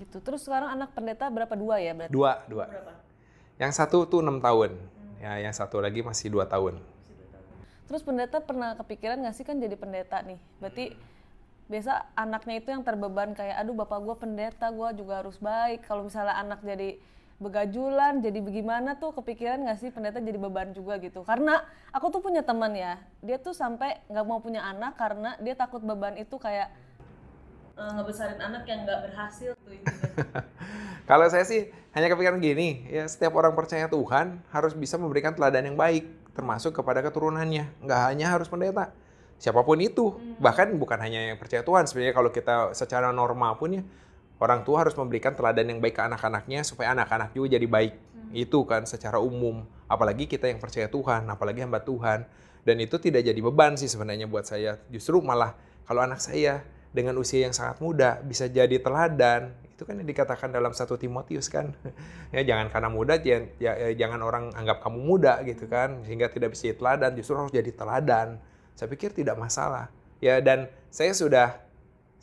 [0.00, 0.16] gitu.
[0.24, 1.52] Terus sekarang anak pendeta berapa?
[1.52, 2.12] Dua ya berarti?
[2.16, 2.64] Dua dua.
[2.64, 3.04] Berapa?
[3.56, 4.76] yang satu tuh enam tahun.
[4.76, 5.24] Hmm.
[5.24, 6.76] ya yang satu lagi masih dua tahun.
[7.86, 10.36] Terus pendeta pernah kepikiran nggak sih kan jadi pendeta nih?
[10.58, 10.92] Berarti
[11.66, 15.86] biasa anaknya itu yang terbeban kayak aduh bapak gue pendeta gue juga harus baik.
[15.86, 16.98] Kalau misalnya anak jadi
[17.36, 19.12] begajulan jadi bagaimana tuh?
[19.16, 21.22] Kepikiran nggak sih pendeta jadi beban juga gitu?
[21.22, 21.60] Karena
[21.92, 25.80] aku tuh punya teman ya dia tuh sampai nggak mau punya anak karena dia takut
[25.80, 26.68] beban itu kayak
[27.76, 29.72] uh, ngebesarin anak yang nggak berhasil tuh
[31.10, 35.72] kalau saya sih hanya kepikiran gini ya setiap orang percaya Tuhan harus bisa memberikan teladan
[35.72, 37.72] yang baik termasuk kepada keturunannya.
[37.80, 38.92] Nggak hanya harus pendeta
[39.36, 40.16] siapa pun itu.
[40.16, 40.36] Hmm.
[40.40, 43.82] bahkan bukan hanya yang percaya Tuhan sebenarnya kalau kita secara normal pun ya
[44.36, 47.94] orang tua harus memberikan teladan yang baik ke anak-anaknya supaya anak-anak juga jadi baik.
[47.96, 48.30] Hmm.
[48.36, 49.64] Itu kan secara umum.
[49.88, 52.28] Apalagi kita yang percaya Tuhan, apalagi hamba Tuhan.
[52.66, 54.82] Dan itu tidak jadi beban sih sebenarnya buat saya.
[54.90, 55.54] Justru malah
[55.86, 59.54] kalau anak saya dengan usia yang sangat muda bisa jadi teladan.
[59.76, 61.76] Itu kan yang dikatakan dalam satu Timotius kan.
[62.34, 66.32] ya jangan karena muda ya, ya, ya, jangan orang anggap kamu muda gitu kan sehingga
[66.32, 68.28] tidak bisa jadi teladan, justru harus jadi teladan.
[68.74, 69.92] Saya pikir tidak masalah.
[70.18, 71.65] Ya dan saya sudah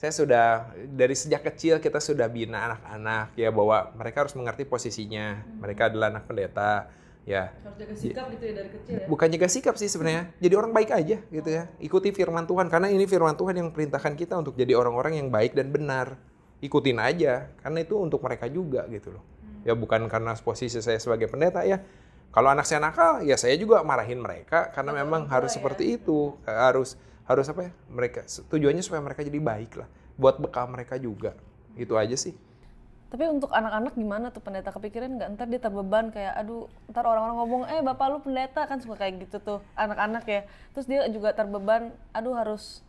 [0.04, 0.48] saya sudah
[0.92, 5.40] dari sejak kecil kita sudah bina anak-anak ya bahwa mereka harus mengerti posisinya.
[5.40, 5.64] Hmm.
[5.64, 6.92] Mereka adalah anak pendeta
[7.24, 7.56] ya.
[7.64, 9.08] Harus jaga sikap gitu ya dari kecil ya.
[9.08, 10.36] Bukan jaga sikap sih sebenarnya.
[10.44, 11.72] Jadi orang baik aja gitu ya.
[11.80, 15.56] Ikuti firman Tuhan karena ini firman Tuhan yang perintahkan kita untuk jadi orang-orang yang baik
[15.56, 16.20] dan benar.
[16.60, 19.24] Ikutin aja karena itu untuk mereka juga gitu loh.
[19.24, 19.64] Hmm.
[19.64, 21.80] Ya bukan karena posisi saya sebagai pendeta ya.
[22.36, 25.64] Kalau anak saya nakal, ya saya juga marahin mereka karena memang harus ya.
[25.64, 26.36] seperti itu.
[26.44, 31.34] Harus harus apa ya mereka tujuannya supaya mereka jadi baik lah buat bekal mereka juga.
[31.74, 32.38] Itu aja sih.
[33.14, 34.74] Tapi untuk anak-anak gimana tuh pendeta?
[34.74, 35.30] Kepikiran nggak?
[35.38, 39.30] Ntar dia terbeban kayak aduh ntar orang-orang ngomong eh bapak lu pendeta kan suka kayak
[39.30, 40.42] gitu tuh anak-anak ya.
[40.74, 42.82] Terus dia juga terbeban aduh harus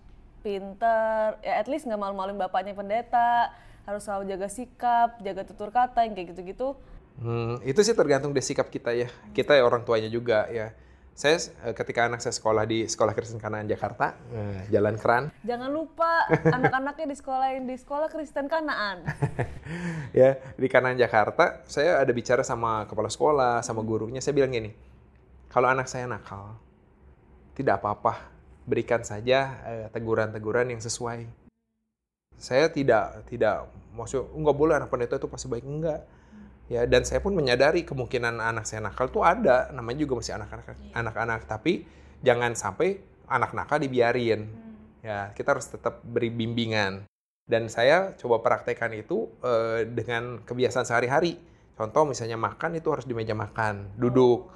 [0.45, 3.53] pinter ya at least nggak malu-maluin bapaknya pendeta
[3.89, 6.77] harus selalu jaga sikap jaga tutur kata yang kayak gitu-gitu.
[7.21, 9.09] Hmm, itu sih tergantung dari sikap kita ya.
[9.37, 10.73] Kita ya orang tuanya juga ya
[11.15, 15.31] saya eh, ketika anak saya sekolah di Sekolah Kristen Kanaan Jakarta, eh, Jalan Keran.
[15.49, 19.07] Jangan lupa anak-anaknya di sekolah di Sekolah Kristen Kanaan.
[20.21, 24.75] ya, di Kanaan Jakarta, saya ada bicara sama kepala sekolah, sama gurunya, saya bilang gini,
[25.55, 26.59] kalau anak saya nakal,
[27.55, 28.35] tidak apa-apa,
[28.67, 31.31] berikan saja eh, teguran-teguran yang sesuai.
[32.35, 36.03] Saya tidak tidak maksud nggak boleh anak pendeta itu pasti baik enggak
[36.69, 40.67] ya dan saya pun menyadari kemungkinan anak saya nakal tuh ada namanya juga masih anak-anak
[40.69, 40.93] iya.
[40.97, 41.41] anak-anak.
[41.45, 41.73] Tapi
[42.25, 44.41] jangan sampai anak nakal dibiarin.
[44.45, 44.63] Hmm.
[45.05, 47.05] ya kita harus tetap beri bimbingan.
[47.45, 51.37] Dan saya coba praktekkan itu uh, dengan kebiasaan sehari-hari.
[51.77, 54.49] Contoh misalnya makan itu harus di meja makan duduk.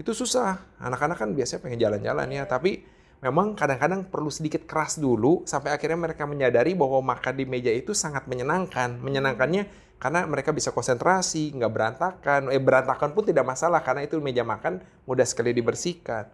[0.00, 0.80] Itu susah.
[0.80, 2.48] Anak-anak kan biasanya pengen jalan-jalan ya.
[2.48, 2.80] Tapi
[3.20, 7.92] memang kadang-kadang perlu sedikit keras dulu sampai akhirnya mereka menyadari bahwa makan di meja itu
[7.92, 8.96] sangat menyenangkan.
[9.04, 12.50] Menyenangkannya karena mereka bisa konsentrasi, nggak berantakan.
[12.50, 16.26] Eh berantakan pun tidak masalah karena itu meja makan mudah sekali dibersihkan.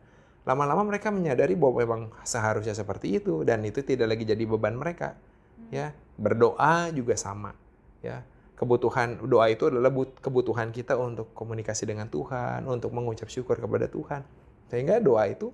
[0.48, 5.20] Lama-lama mereka menyadari bahwa memang seharusnya seperti itu dan itu tidak lagi jadi beban mereka.
[5.68, 7.52] Ya, berdoa juga sama.
[8.00, 8.24] Ya,
[8.56, 9.92] kebutuhan doa itu adalah
[10.24, 14.24] kebutuhan kita untuk komunikasi dengan Tuhan, untuk mengucap syukur kepada Tuhan.
[14.72, 15.52] Sehingga doa itu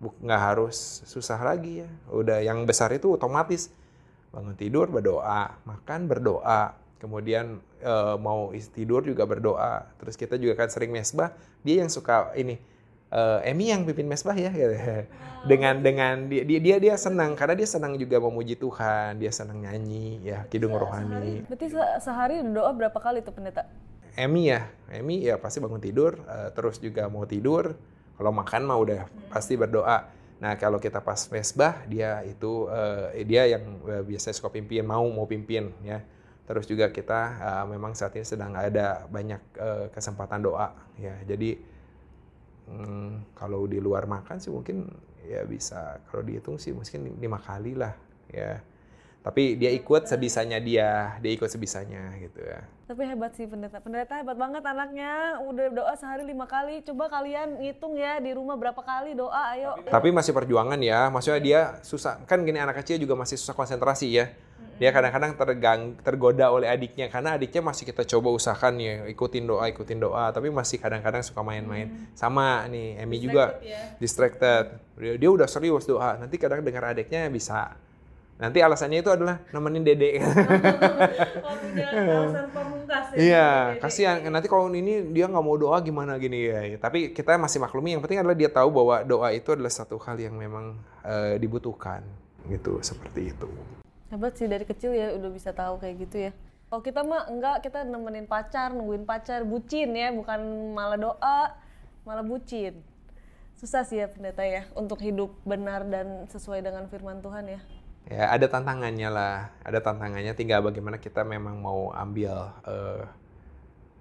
[0.00, 1.90] nggak harus susah lagi ya.
[2.08, 3.68] Udah yang besar itu otomatis
[4.32, 9.90] bangun tidur berdoa, makan berdoa, kemudian e, mau tidur juga berdoa.
[9.98, 11.34] Terus kita juga kan sering mesbah,
[11.66, 12.62] dia yang suka ini
[13.10, 14.78] e, Emi yang pimpin mesbah ya gitu.
[15.50, 20.22] dengan dengan dia, dia dia senang karena dia senang juga memuji Tuhan, dia senang nyanyi
[20.22, 21.42] ya kidung rohani.
[21.50, 23.66] Berarti sehari doa berapa kali tuh pendeta?
[24.14, 27.74] Emi ya, Emi ya pasti bangun tidur, uh, terus juga mau tidur.
[28.14, 29.00] Kalau makan mah udah
[29.32, 30.04] pasti berdoa.
[30.38, 35.02] Nah kalau kita pas mesbah dia itu uh, dia yang uh, biasanya suka pimpin mau
[35.10, 36.04] mau pimpin ya
[36.42, 41.14] Terus juga kita uh, memang saat ini sedang ada banyak uh, kesempatan doa ya.
[41.22, 41.54] Jadi
[42.66, 44.90] um, kalau di luar makan sih mungkin
[45.22, 47.94] ya bisa kalau dihitung sih mungkin lima kali lah
[48.30, 48.58] ya.
[49.22, 52.66] Tapi dia ikut sebisanya dia, dia ikut sebisanya gitu ya.
[52.90, 55.38] Tapi hebat sih pendeta, pendeta hebat banget anaknya.
[55.46, 56.82] Udah doa sehari lima kali.
[56.82, 59.78] Coba kalian ngitung ya di rumah berapa kali doa, ayo.
[59.86, 61.06] Tapi masih perjuangan ya.
[61.08, 64.26] Maksudnya dia susah, kan gini anak kecil juga masih susah konsentrasi ya
[64.82, 69.70] dia kadang-kadang tergang tergoda oleh adiknya karena adiknya masih kita coba usahakan ya ikutin doa
[69.70, 72.18] ikutin doa tapi masih kadang-kadang suka main-main hmm.
[72.18, 73.94] sama nih Emmy juga ya.
[74.02, 77.78] distracted dia, dia udah serius doa nanti kadang dengar adiknya bisa
[78.42, 80.10] nanti alasannya itu adalah nemenin dede.
[81.72, 82.28] Oh,
[82.84, 83.48] ya, iya
[83.80, 84.20] kasihan.
[84.28, 86.76] Nanti kalau ini dia nggak mau doa gimana gini ya.
[86.76, 87.96] Tapi kita masih maklumi.
[87.96, 92.04] Yang penting adalah dia tahu bahwa doa itu adalah satu hal yang memang uh, dibutuhkan
[92.52, 93.48] gitu seperti itu.
[94.12, 96.32] Hebat sih dari kecil ya udah bisa tahu kayak gitu ya.
[96.68, 100.12] Kalau kita mah enggak kita nemenin pacar nungguin pacar bucin ya.
[100.12, 100.40] Bukan
[100.76, 101.56] malah doa
[102.04, 102.76] malah bucin.
[103.56, 107.60] Susah sih ya pendeta ya untuk hidup benar dan sesuai dengan firman Tuhan ya
[108.08, 109.52] ya ada tantangannya lah.
[109.62, 110.32] Ada tantangannya.
[110.34, 113.04] Tinggal bagaimana kita memang mau ambil uh,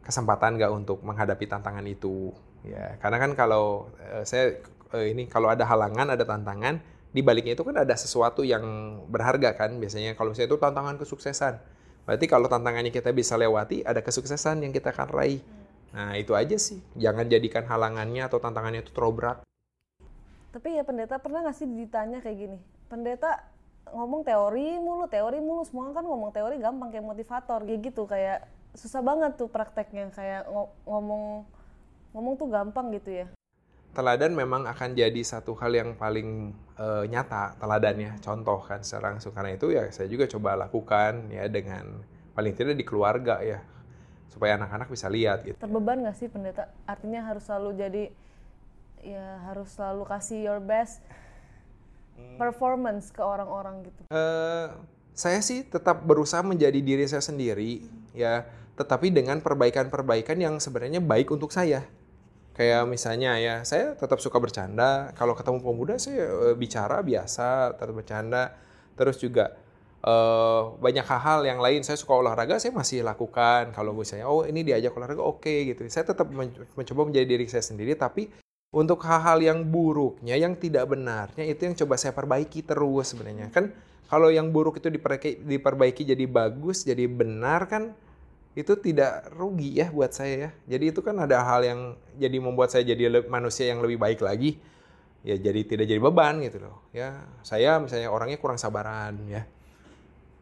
[0.01, 2.33] kesempatan nggak untuk menghadapi tantangan itu.
[2.65, 4.61] Ya karena kan kalau uh, saya
[4.93, 8.63] uh, ini kalau ada halangan ada tantangan di baliknya itu kan ada sesuatu yang
[9.09, 9.77] berharga kan.
[9.77, 11.53] Biasanya kalau misalnya itu tantangan kesuksesan.
[12.05, 15.41] Berarti kalau tantangannya kita bisa lewati ada kesuksesan yang kita akan raih.
[15.93, 16.81] Nah itu aja sih.
[16.97, 19.39] Jangan jadikan halangannya atau tantangannya itu terlalu berat
[20.51, 22.59] tapi ya pendeta pernah nggak sih ditanya kayak gini?
[22.91, 23.47] Pendeta
[23.89, 25.65] ngomong teori mulu teori mulu.
[25.65, 28.05] Semua kan ngomong teori gampang kayak motivator kayak gitu.
[28.05, 28.45] Kayak
[28.77, 30.13] susah banget tuh prakteknya.
[30.13, 30.45] Kayak
[30.85, 31.49] ngomong
[32.13, 33.27] ngomong tuh gampang gitu ya.
[33.91, 38.23] Teladan memang akan jadi satu hal yang paling uh, nyata teladannya.
[38.23, 41.99] Contoh kan secara langsung karena itu ya saya juga coba lakukan ya dengan
[42.31, 43.59] paling tidak di keluarga ya.
[44.31, 45.59] Supaya anak-anak bisa lihat gitu.
[45.59, 46.71] Terbeban nggak sih pendeta?
[46.87, 48.03] Artinya harus selalu jadi
[49.01, 51.03] ya harus selalu kasih your best.
[52.37, 54.71] Performance ke orang-orang gitu uh,
[55.11, 61.29] saya sih tetap berusaha menjadi diri saya sendiri ya tetapi dengan perbaikan-perbaikan yang sebenarnya baik
[61.29, 61.85] untuk saya
[62.51, 65.15] Kayak misalnya ya, saya tetap suka bercanda.
[65.15, 68.51] Kalau ketemu pemuda saya uh, bicara biasa, tetap bercanda.
[68.99, 69.55] Terus juga
[70.03, 71.79] uh, banyak hal-hal yang lain.
[71.87, 73.71] Saya suka olahraga, saya masih lakukan.
[73.71, 75.87] Kalau misalnya, oh ini diajak olahraga, oke okay, gitu.
[75.87, 76.27] Saya tetap
[76.75, 78.27] mencoba menjadi diri saya sendiri, tapi
[78.71, 83.51] untuk hal-hal yang buruknya, yang tidak benarnya, itu yang coba saya perbaiki terus sebenarnya.
[83.51, 83.75] Kan
[84.07, 87.91] kalau yang buruk itu diperbaiki, diperbaiki jadi bagus, jadi benar kan
[88.55, 90.49] itu tidak rugi ya buat saya ya.
[90.75, 91.79] Jadi itu kan ada hal yang
[92.15, 94.55] jadi membuat saya jadi manusia yang lebih baik lagi.
[95.21, 96.79] Ya jadi tidak jadi beban gitu loh.
[96.95, 99.43] Ya, saya misalnya orangnya kurang sabaran ya.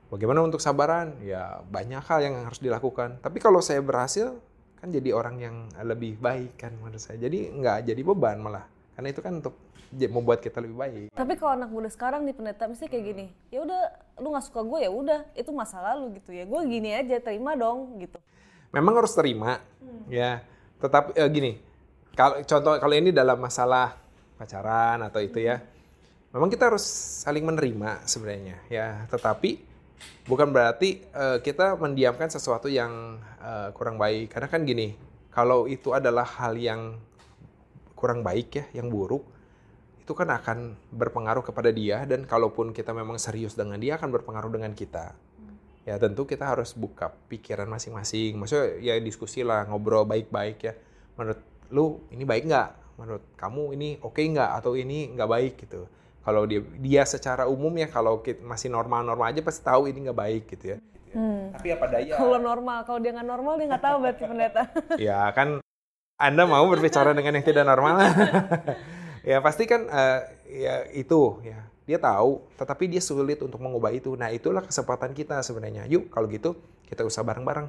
[0.10, 1.18] Bagaimana untuk sabaran?
[1.22, 3.22] Ya banyak hal yang harus dilakukan.
[3.22, 4.38] Tapi kalau saya berhasil
[4.80, 7.20] kan jadi orang yang lebih baik kan menurut saya.
[7.20, 8.66] Jadi nggak jadi beban malah.
[8.96, 9.56] Karena itu kan untuk
[9.92, 11.08] membuat kita lebih baik.
[11.14, 13.82] Tapi kalau anak muda sekarang nih pendeta mesti kayak gini, ya udah
[14.22, 17.58] lu nggak suka gue ya udah itu masa lalu gitu ya, gue gini aja terima
[17.58, 18.22] dong gitu.
[18.70, 20.14] Memang harus terima hmm.
[20.14, 20.46] ya,
[20.78, 21.52] tetap eh, gini.
[22.14, 23.98] Kalau contoh kalau ini dalam masalah
[24.38, 25.58] pacaran atau itu ya,
[26.38, 26.86] memang kita harus
[27.26, 29.10] saling menerima sebenarnya ya.
[29.10, 29.69] Tetapi
[30.26, 34.32] bukan berarti uh, kita mendiamkan sesuatu yang uh, kurang baik.
[34.32, 34.94] Karena kan gini,
[35.30, 36.98] kalau itu adalah hal yang
[37.96, 39.28] kurang baik ya, yang buruk,
[40.10, 44.50] itu kan akan berpengaruh kepada dia dan kalaupun kita memang serius dengan dia akan berpengaruh
[44.50, 45.14] dengan kita.
[45.86, 48.38] Ya tentu kita harus buka pikiran masing-masing.
[48.38, 50.74] Maksudnya ya diskusi lah, ngobrol baik-baik ya.
[51.14, 52.70] Menurut lu ini baik nggak?
[52.98, 54.50] Menurut kamu ini oke okay nggak?
[54.58, 55.86] Atau ini nggak baik gitu.
[56.20, 60.44] Kalau dia dia secara umum ya kalau masih normal-normal aja pasti tahu ini nggak baik
[60.52, 60.78] gitu ya.
[61.10, 61.58] Ya.
[61.58, 62.14] Tapi apa daya?
[62.14, 64.64] Kalau normal, kalau dia nggak normal dia nggak tahu berarti pendeta.
[65.10, 65.64] ya kan
[66.20, 67.96] Anda mau berbicara dengan yang tidak normal.
[69.30, 74.14] ya pasti kan uh, ya itu ya dia tahu, tetapi dia sulit untuk mengubah itu.
[74.14, 75.90] Nah itulah kesempatan kita sebenarnya.
[75.90, 76.54] Yuk kalau gitu
[76.86, 77.66] kita usah bareng-bareng.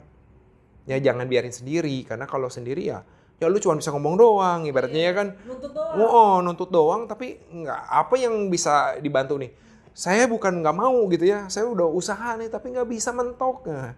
[0.85, 3.01] Ya jangan biarin sendiri, karena kalau sendiri ya
[3.41, 5.29] ya lu cuma bisa ngomong doang ibaratnya ya kan.
[5.49, 5.97] nuntut doang.
[5.97, 9.51] oh, oh nuntut doang tapi nggak apa yang bisa dibantu nih?
[9.97, 13.65] Saya bukan nggak mau gitu ya saya udah usaha nih tapi nggak bisa mentok.
[13.73, 13.97] Nah,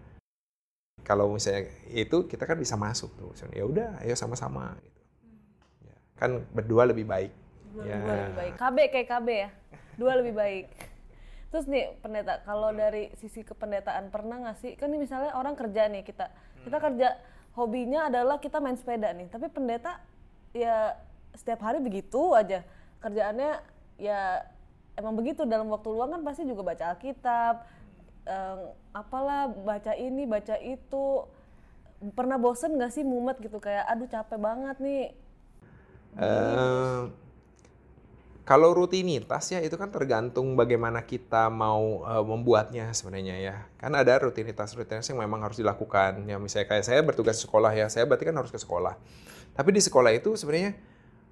[1.03, 4.79] kalau misalnya itu kita kan bisa masuk tuh ya udah ayo sama-sama.
[4.79, 5.01] Gitu.
[5.83, 7.35] Ya, kan berdua lebih baik.
[7.75, 7.99] Dua, ya.
[7.99, 8.53] dua lebih baik.
[8.55, 9.49] KB kayak KB ya?
[9.99, 10.67] Dua lebih baik.
[11.53, 14.71] Terus nih pendeta kalau dari sisi kependetaan pernah nggak sih?
[14.79, 16.31] Kan ini misalnya orang kerja nih kita
[16.63, 17.19] kita kerja
[17.53, 19.29] hobinya adalah kita main sepeda nih.
[19.29, 20.01] Tapi pendeta
[20.53, 20.97] ya
[21.33, 22.65] setiap hari begitu aja.
[23.01, 23.61] Kerjaannya
[23.97, 24.45] ya
[24.97, 25.45] emang begitu.
[25.45, 27.55] Dalam waktu luang kan pasti juga baca Alkitab
[28.25, 28.59] um,
[28.93, 31.25] apalah baca ini baca itu.
[32.03, 33.63] Pernah bosen gak sih mumet gitu?
[33.63, 35.05] Kayak aduh capek banget nih.
[36.13, 37.09] Uh,
[38.43, 43.55] kalau rutinitas ya itu kan tergantung bagaimana kita mau uh, membuatnya sebenarnya ya.
[43.79, 46.27] Kan ada rutinitas-rutinitas yang memang harus dilakukan.
[46.27, 48.99] Ya misalnya kayak saya bertugas di sekolah ya, saya berarti kan harus ke sekolah.
[49.55, 50.75] Tapi di sekolah itu sebenarnya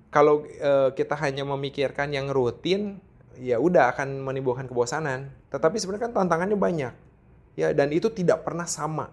[0.08, 3.04] kalau uh, kita hanya memikirkan yang rutin,
[3.36, 5.36] ya udah akan menimbulkan kebosanan.
[5.52, 6.94] Tetapi sebenarnya kan tantangannya banyak.
[7.60, 9.12] Ya dan itu tidak pernah sama.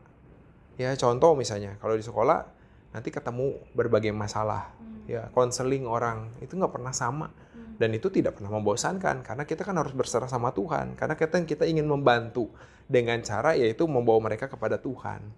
[0.79, 2.47] Ya contoh misalnya kalau di sekolah
[2.95, 5.11] nanti ketemu berbagai masalah, hmm.
[5.11, 7.35] ya konseling orang itu nggak pernah sama
[7.79, 10.99] dan itu tidak pernah membosankan karena kita kan harus berserah sama Tuhan.
[10.99, 12.51] Karena kita kita ingin membantu
[12.91, 15.31] dengan cara yaitu membawa mereka kepada Tuhan.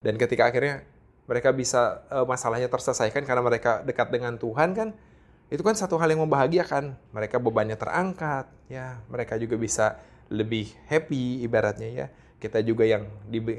[0.00, 0.88] Dan ketika akhirnya
[1.28, 4.88] mereka bisa uh, masalahnya terselesaikan karena mereka dekat dengan Tuhan kan
[5.52, 6.96] itu kan satu hal yang membahagiakan.
[7.12, 9.04] Mereka bebannya terangkat, ya.
[9.12, 10.00] Mereka juga bisa
[10.32, 12.06] lebih happy ibaratnya ya.
[12.40, 13.08] Kita juga yang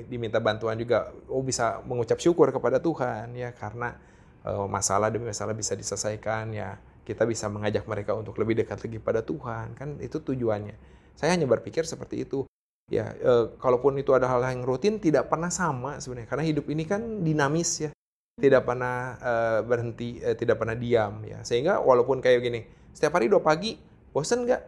[0.09, 3.97] diminta bantuan juga oh bisa mengucap syukur kepada Tuhan ya karena
[4.45, 8.97] uh, masalah demi masalah bisa diselesaikan ya kita bisa mengajak mereka untuk lebih dekat lagi
[8.97, 10.73] pada Tuhan kan itu tujuannya.
[11.13, 12.49] Saya hanya berpikir seperti itu.
[12.89, 16.83] Ya e, kalaupun itu ada hal yang rutin tidak pernah sama sebenarnya karena hidup ini
[16.89, 17.89] kan dinamis ya.
[18.35, 21.45] Tidak pernah e, berhenti e, tidak pernah diam ya.
[21.45, 23.77] Sehingga walaupun kayak gini setiap hari doa pagi
[24.09, 24.61] bosen nggak?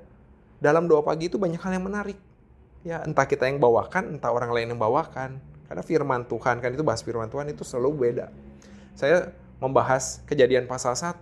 [0.61, 2.17] Dalam doa pagi itu banyak hal yang menarik.
[2.85, 5.41] Ya entah kita yang bawakan entah orang lain yang bawakan.
[5.67, 8.31] Karena firman Tuhan kan itu bahas firman Tuhan itu selalu beda.
[8.95, 11.21] Saya membahas kejadian pasal 1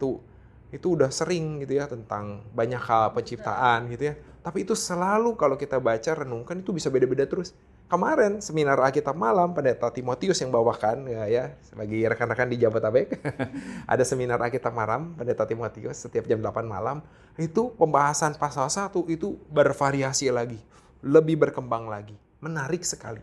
[0.76, 4.16] itu udah sering gitu ya tentang banyak hal penciptaan gitu ya.
[4.44, 7.56] Tapi itu selalu kalau kita baca renungkan itu bisa beda-beda terus.
[7.86, 11.44] Kemarin seminar Alkitab malam pendeta Timotius yang bawakan ya, ya
[11.78, 13.14] bagi rekan-rekan di Jabotabek
[13.94, 17.06] ada seminar Alkitab malam pendeta Timotius setiap jam 8 malam
[17.38, 20.58] itu pembahasan pasal 1 itu bervariasi lagi,
[21.06, 23.22] lebih berkembang lagi, menarik sekali.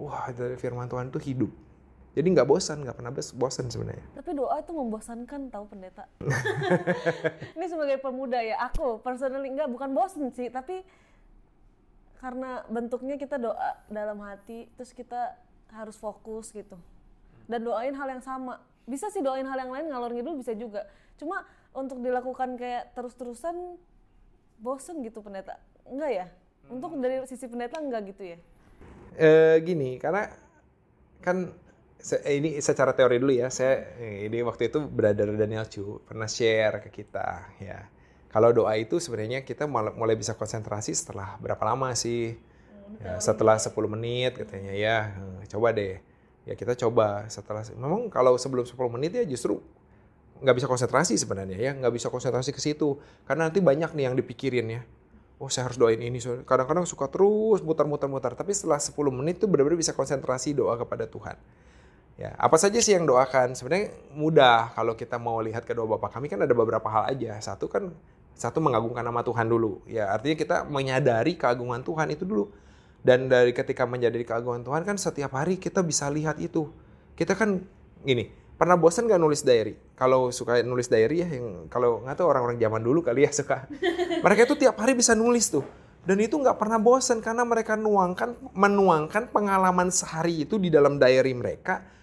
[0.00, 1.65] Wah, dari firman Tuhan itu hidup
[2.16, 4.00] jadi nggak bosan, nggak pernah bosan sebenarnya.
[4.16, 6.08] Tapi doa itu membosankan tahu pendeta.
[7.60, 10.80] Ini sebagai pemuda ya, aku personally nggak bukan bosan sih, tapi
[12.16, 15.36] karena bentuknya kita doa dalam hati, terus kita
[15.76, 16.80] harus fokus gitu.
[17.44, 18.64] Dan doain hal yang sama.
[18.88, 20.88] Bisa sih doain hal yang lain ngalor ngidul bisa juga.
[21.20, 21.44] Cuma
[21.76, 23.76] untuk dilakukan kayak terus-terusan
[24.56, 25.60] bosen gitu pendeta.
[25.84, 26.26] Enggak ya?
[26.72, 28.38] Untuk dari sisi pendeta enggak gitu ya?
[29.20, 30.32] Eh gini, karena
[31.20, 31.52] kan
[32.28, 33.48] ini secara teori dulu ya.
[33.50, 37.88] Saya eh, ini waktu itu brother Daniel Chu pernah share ke kita ya.
[38.30, 42.36] Kalau doa itu sebenarnya kita mulai bisa konsentrasi setelah berapa lama sih?
[43.02, 44.96] Ya, setelah 10 menit katanya ya.
[45.42, 45.98] Eh, coba deh.
[46.46, 49.58] Ya kita coba setelah memang kalau sebelum 10 menit ya justru
[50.36, 54.14] nggak bisa konsentrasi sebenarnya ya, nggak bisa konsentrasi ke situ karena nanti banyak nih yang
[54.14, 54.82] dipikirin ya.
[55.36, 56.16] Oh saya harus doain ini.
[56.48, 58.32] Kadang-kadang suka terus muter-muter-muter.
[58.32, 61.36] Tapi setelah 10 menit tuh benar-benar bisa konsentrasi doa kepada Tuhan.
[62.16, 63.52] Ya, apa saja sih yang doakan?
[63.52, 67.36] Sebenarnya mudah kalau kita mau lihat kedua Bapak kami kan ada beberapa hal aja.
[67.44, 67.92] Satu kan
[68.32, 69.84] satu mengagungkan nama Tuhan dulu.
[69.84, 72.48] Ya, artinya kita menyadari keagungan Tuhan itu dulu.
[73.04, 76.72] Dan dari ketika menyadari keagungan Tuhan kan setiap hari kita bisa lihat itu.
[77.20, 77.60] Kita kan
[78.00, 79.76] gini, pernah bosan gak nulis diary?
[79.92, 83.68] Kalau suka nulis diary ya, yang kalau nggak tahu orang-orang zaman dulu kali ya suka.
[84.24, 85.64] Mereka itu tiap hari bisa nulis tuh.
[86.08, 91.34] Dan itu nggak pernah bosan karena mereka nuangkan, menuangkan pengalaman sehari itu di dalam diary
[91.34, 91.95] mereka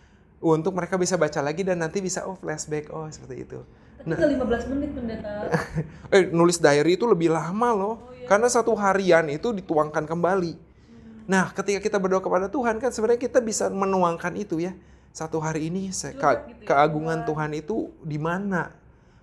[0.43, 3.59] untuk mereka bisa baca lagi dan nanti bisa oh flashback oh seperti itu.
[4.03, 5.47] Tapi nah, 15 menit pendeta.
[6.15, 7.87] eh nulis diary itu lebih lama loh.
[7.87, 8.27] Oh, iya.
[8.27, 10.53] Karena satu harian itu dituangkan kembali.
[10.59, 11.23] Hmm.
[11.23, 14.75] Nah, ketika kita berdoa kepada Tuhan kan sebenarnya kita bisa menuangkan itu ya.
[15.13, 17.53] Satu hari ini saya, ke, gitu ya, keagungan Tuhan.
[17.55, 18.75] Tuhan itu di mana?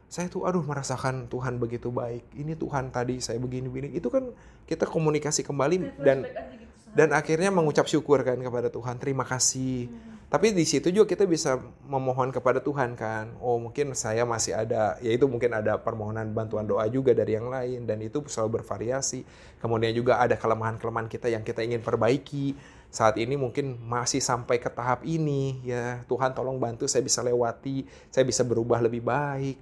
[0.09, 2.33] Saya tuh aduh merasakan Tuhan begitu baik.
[2.33, 3.93] Ini Tuhan tadi saya begini begini.
[3.93, 4.33] Itu kan
[4.65, 6.61] kita komunikasi kembali dan gitu
[6.91, 9.87] dan akhirnya mengucap syukur kan kepada Tuhan terima kasih
[10.31, 11.59] tapi di situ juga kita bisa
[11.91, 13.35] memohon kepada Tuhan kan.
[13.43, 17.51] Oh mungkin saya masih ada ya itu mungkin ada permohonan bantuan doa juga dari yang
[17.51, 19.27] lain dan itu selalu bervariasi.
[19.59, 22.55] Kemudian juga ada kelemahan-kelemahan kita yang kita ingin perbaiki.
[22.95, 26.07] Saat ini mungkin masih sampai ke tahap ini ya.
[26.07, 27.83] Tuhan tolong bantu saya bisa lewati
[28.15, 29.59] saya bisa berubah lebih baik.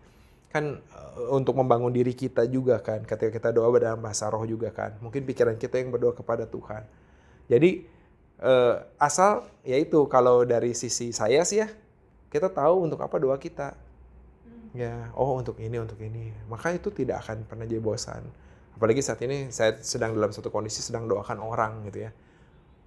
[0.53, 4.69] Kan uh, untuk membangun diri kita juga kan ketika kita doa dalam bahasa roh juga
[4.69, 5.01] kan.
[5.01, 6.85] Mungkin pikiran kita yang berdoa kepada Tuhan.
[7.49, 7.89] Jadi
[8.43, 11.69] uh, asal yaitu kalau dari sisi saya sih ya
[12.29, 13.75] kita tahu untuk apa doa kita.
[14.77, 16.31] Ya oh untuk ini untuk ini.
[16.47, 18.23] Maka itu tidak akan pernah jadi bosan.
[18.77, 22.11] Apalagi saat ini saya sedang dalam satu kondisi sedang doakan orang gitu ya.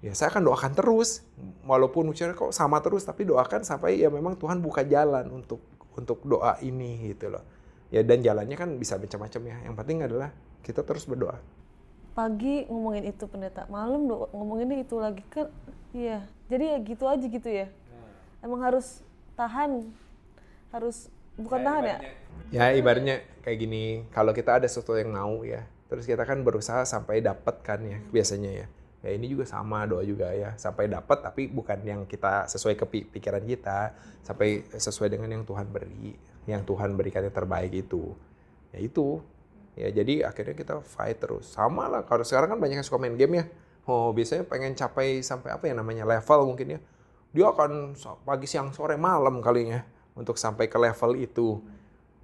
[0.01, 1.25] Ya saya akan doakan terus.
[1.65, 5.61] Walaupun ucapan kok sama terus tapi doakan sampai ya memang Tuhan buka jalan untuk
[5.97, 7.43] untuk doa ini gitu loh.
[7.89, 9.57] Ya dan jalannya kan bisa macam-macam ya.
[9.67, 10.29] Yang penting adalah
[10.61, 11.60] kita terus berdoa
[12.11, 13.65] pagi ngomongin itu pendeta.
[13.67, 15.47] Malam do ngomongin itu lagi kan
[15.91, 16.27] iya.
[16.51, 17.67] Jadi ya gitu aja gitu ya.
[18.39, 18.99] Emang harus
[19.33, 19.87] tahan.
[20.71, 21.97] Harus bukan Ya, tahan ya?
[21.97, 22.15] ibaratnya-
[22.51, 23.83] ya ibaratnya kayak gini.
[24.11, 27.99] Kalau kita ada sesuatu yang mau ya terus kita kan berusaha sampai dapat kan ya
[28.11, 28.67] biasanya ya.
[29.01, 30.53] Ya ini juga sama doa juga ya.
[30.55, 33.91] Sampai dapat tapi bukan yang kita sesuai ke pi- pikiran kita.
[34.21, 38.13] Sampai sesuai dengan yang Tuhan beri yang Tuhan berikan yang terbaik itu.
[38.71, 39.19] Ya itu
[39.75, 41.51] ya jadi akhirnya kita fight terus.
[41.51, 43.45] Sama lah kalau sekarang kan banyak yang suka main game ya.
[43.89, 46.79] Oh biasanya pengen capai sampai apa ya namanya level mungkin ya.
[47.31, 47.95] Dia akan
[48.27, 49.81] pagi siang sore malam kalinya
[50.13, 51.63] untuk sampai ke level itu.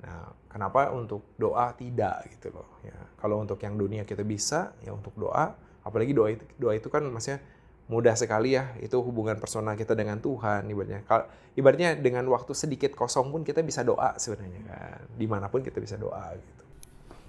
[0.04, 1.72] Nah kenapa untuk doa?
[1.74, 2.98] Tidak gitu loh ya.
[3.18, 5.56] Kalau untuk yang dunia kita bisa ya untuk doa.
[5.88, 7.40] Apalagi doa itu doa itu kan maksudnya
[7.88, 8.76] mudah sekali ya.
[8.84, 11.08] Itu hubungan personal kita dengan Tuhan ibaratnya.
[11.08, 11.26] Kalau
[11.56, 15.00] ibaratnya dengan waktu sedikit kosong pun kita bisa doa sebenarnya kan.
[15.16, 16.67] Di mana pun kita bisa doa gitu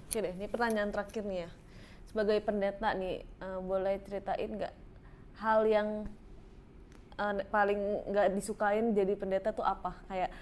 [0.09, 1.49] Oke deh, ini pertanyaan terakhir nih ya.
[2.09, 4.73] Sebagai pendeta nih, eh, boleh ceritain nggak
[5.37, 6.09] hal yang
[7.13, 9.93] eh, paling nggak disukain jadi pendeta tuh apa?
[10.09, 10.33] Kayak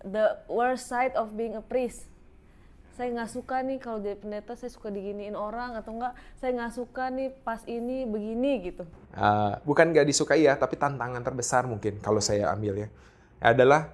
[0.00, 2.08] the worst side of being a priest.
[2.96, 6.16] Saya nggak suka nih kalau jadi pendeta, saya suka diginiin orang atau enggak?
[6.40, 8.88] Saya nggak suka nih pas ini begini gitu.
[9.12, 12.88] Uh, bukan gak disukai ya, tapi tantangan terbesar mungkin kalau saya ambil ya
[13.44, 13.92] adalah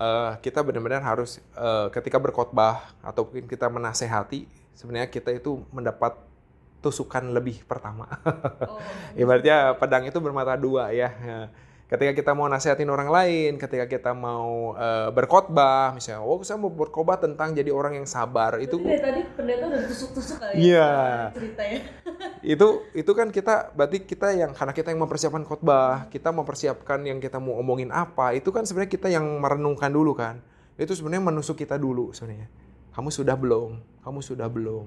[0.00, 6.16] uh, kita benar-benar harus uh, ketika berkhotbah ataupun kita menasehati sebenarnya kita itu mendapat
[6.80, 8.08] tusukan lebih pertama.
[9.20, 11.12] Ibaratnya pedang itu bermata dua ya.
[11.90, 16.70] Ketika kita mau nasihatin orang lain, ketika kita mau uh, berkhotbah, misalnya, oh saya mau
[16.70, 20.90] berkhotbah tentang jadi orang yang sabar, itu tadi pendeta udah tusuk-tusuk kali Iya.
[21.34, 21.80] ceritanya.
[22.54, 27.18] itu itu kan kita berarti kita yang karena kita yang mempersiapkan khotbah kita mempersiapkan yang
[27.18, 30.38] kita mau omongin apa itu kan sebenarnya kita yang merenungkan dulu kan.
[30.78, 32.46] Itu sebenarnya menusuk kita dulu sebenarnya.
[32.94, 33.82] Kamu sudah belum?
[34.06, 34.86] Kamu sudah belum?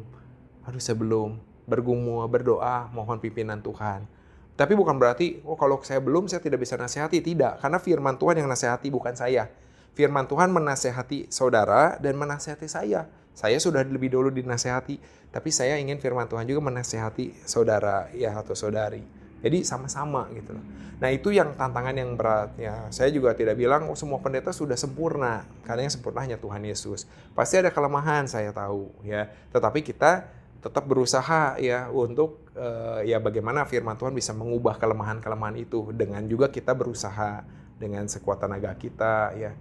[0.72, 1.36] Aduh saya belum.
[1.68, 4.23] Bergumul berdoa mohon pimpinan Tuhan
[4.54, 8.42] tapi bukan berarti oh kalau saya belum saya tidak bisa nasihati tidak karena firman Tuhan
[8.42, 9.50] yang nasihati bukan saya
[9.98, 15.02] firman Tuhan menasehati saudara dan menasehati saya saya sudah lebih dulu dinasehati,
[15.34, 19.02] tapi saya ingin firman Tuhan juga menasehati saudara ya atau saudari.
[19.44, 20.64] Jadi sama-sama gitu loh.
[21.04, 22.88] Nah itu yang tantangan yang berat ya.
[22.94, 27.10] Saya juga tidak bilang oh, semua pendeta sudah sempurna, karena yang sempurna hanya Tuhan Yesus.
[27.36, 29.28] Pasti ada kelemahan saya tahu ya.
[29.52, 30.30] Tetapi kita
[30.64, 36.48] tetap berusaha ya untuk eh, ya bagaimana firman Tuhan bisa mengubah kelemahan-kelemahan itu dengan juga
[36.48, 37.44] kita berusaha
[37.76, 39.52] dengan sekuat tenaga kita ya.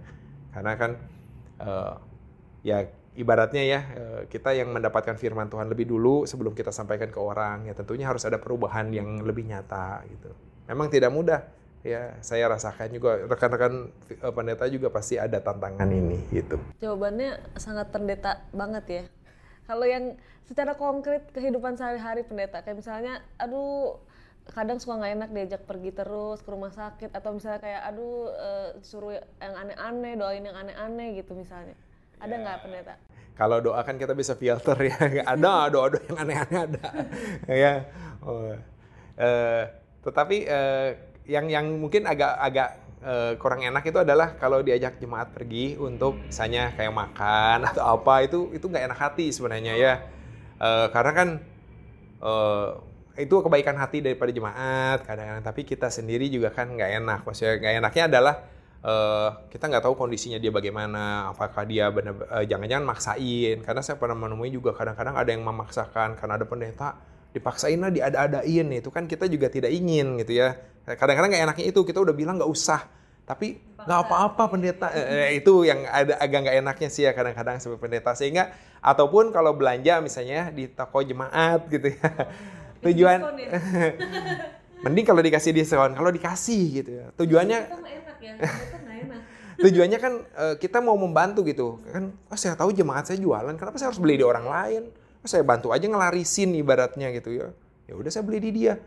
[0.55, 0.91] Karena kan
[1.59, 1.93] eh,
[2.63, 2.87] ya
[3.19, 7.67] ibaratnya ya eh, kita yang mendapatkan firman Tuhan lebih dulu sebelum kita sampaikan ke orang
[7.67, 10.31] ya tentunya harus ada perubahan yang lebih nyata gitu.
[10.71, 11.43] Memang tidak mudah
[11.83, 13.91] ya saya rasakan juga rekan-rekan
[14.31, 16.55] pendeta juga pasti ada tantangan ini gitu.
[16.79, 19.03] Jawabannya sangat pendeta banget ya.
[19.63, 23.95] Kalau yang secara konkret kehidupan sehari-hari pendeta, kayak misalnya, aduh
[24.51, 28.69] kadang suka nggak enak diajak pergi terus ke rumah sakit atau misalnya kayak aduh eh,
[28.83, 31.79] suruh yang aneh-aneh doain yang aneh-aneh gitu misalnya.
[32.19, 32.95] Ada nggak pendeta?
[33.33, 34.99] Kalau doa kan kita bisa filter ya,
[35.33, 36.85] ada doa-doa yang aneh-aneh ada,
[37.63, 37.73] ya.
[38.19, 38.51] Oh.
[39.15, 39.63] Eh,
[40.03, 40.89] tetapi eh,
[41.23, 46.73] yang yang mungkin agak-agak eh, kurang enak itu adalah kalau diajak jemaat pergi untuk misalnya
[46.73, 49.93] kayak makan atau apa itu itu nggak enak hati sebenarnya ya,
[50.63, 51.29] Eh, karena kan
[52.23, 52.69] eh,
[53.23, 55.43] itu kebaikan hati daripada jemaat kadang-kadang.
[55.43, 57.19] Tapi kita sendiri juga kan nggak enak.
[57.27, 58.35] Maksudnya nggak enaknya adalah
[58.83, 61.33] eh, kita nggak tahu kondisinya dia bagaimana.
[61.35, 63.57] Apakah dia benar eh, jangan-jangan maksain.
[63.65, 66.89] Karena saya pernah menemui juga kadang-kadang ada yang memaksakan karena ada pendeta
[67.33, 70.53] dipaksain lah diada-adain itu kan kita juga tidak ingin gitu ya.
[70.85, 72.85] Kadang-kadang nggak enaknya itu kita udah bilang nggak usah.
[73.25, 74.87] Tapi nggak apa-apa pendeta.
[74.93, 78.13] Eh, eh, itu yang ada agak nggak enaknya sih ya kadang-kadang sebagai pendeta.
[78.13, 82.09] Sehingga ataupun kalau belanja misalnya di toko jemaat gitu ya.
[82.85, 83.49] Tujuan ya?
[84.85, 85.97] mending kalau dikasih diskon.
[85.97, 87.05] Kalau dikasih gitu ya.
[87.17, 87.59] Tujuannya
[88.21, 88.33] ya,
[89.63, 91.81] tujuannya kan eh, kita mau membantu gitu.
[91.89, 93.55] Kan oh saya tahu jemaat saya jualan.
[93.57, 94.83] Kenapa saya harus beli di orang lain
[95.23, 97.47] saya bantu aja ngelarisin ibaratnya gitu ya
[97.87, 98.79] ya udah saya beli di dia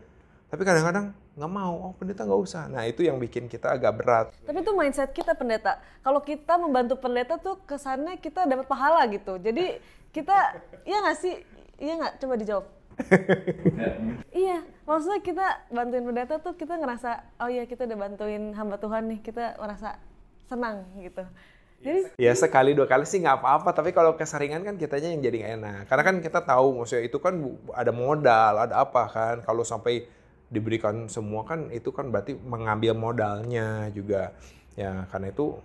[0.47, 4.27] tapi kadang-kadang nggak mau oh pendeta nggak usah nah itu yang bikin kita agak berat
[4.47, 5.83] Tapi itu mindset kita pendeta.
[6.01, 9.35] Kalau kita membantu pendeta tuh kesannya kita dapat pahala gitu.
[9.37, 9.77] Jadi
[10.15, 10.55] kita,
[10.87, 11.35] iya nggak sih?
[11.77, 12.13] Iya nggak?
[12.23, 12.65] Coba dijawab.
[14.33, 19.05] iya, maksudnya kita bantuin pendeta tuh kita ngerasa, oh iya kita udah bantuin hamba Tuhan
[19.05, 20.01] nih, kita merasa
[20.49, 21.21] senang gitu.
[21.77, 23.69] Jadi ya sekali dua kali sih nggak apa-apa.
[23.73, 25.81] Tapi kalau keseringan kan kitanya yang jadi nggak enak.
[25.85, 27.33] Karena kan kita tahu maksudnya itu kan
[27.73, 29.35] ada modal ada apa kan.
[29.45, 30.09] Kalau sampai
[30.47, 34.33] diberikan semua kan itu kan berarti mengambil modalnya juga.
[34.73, 35.57] Ya karena itu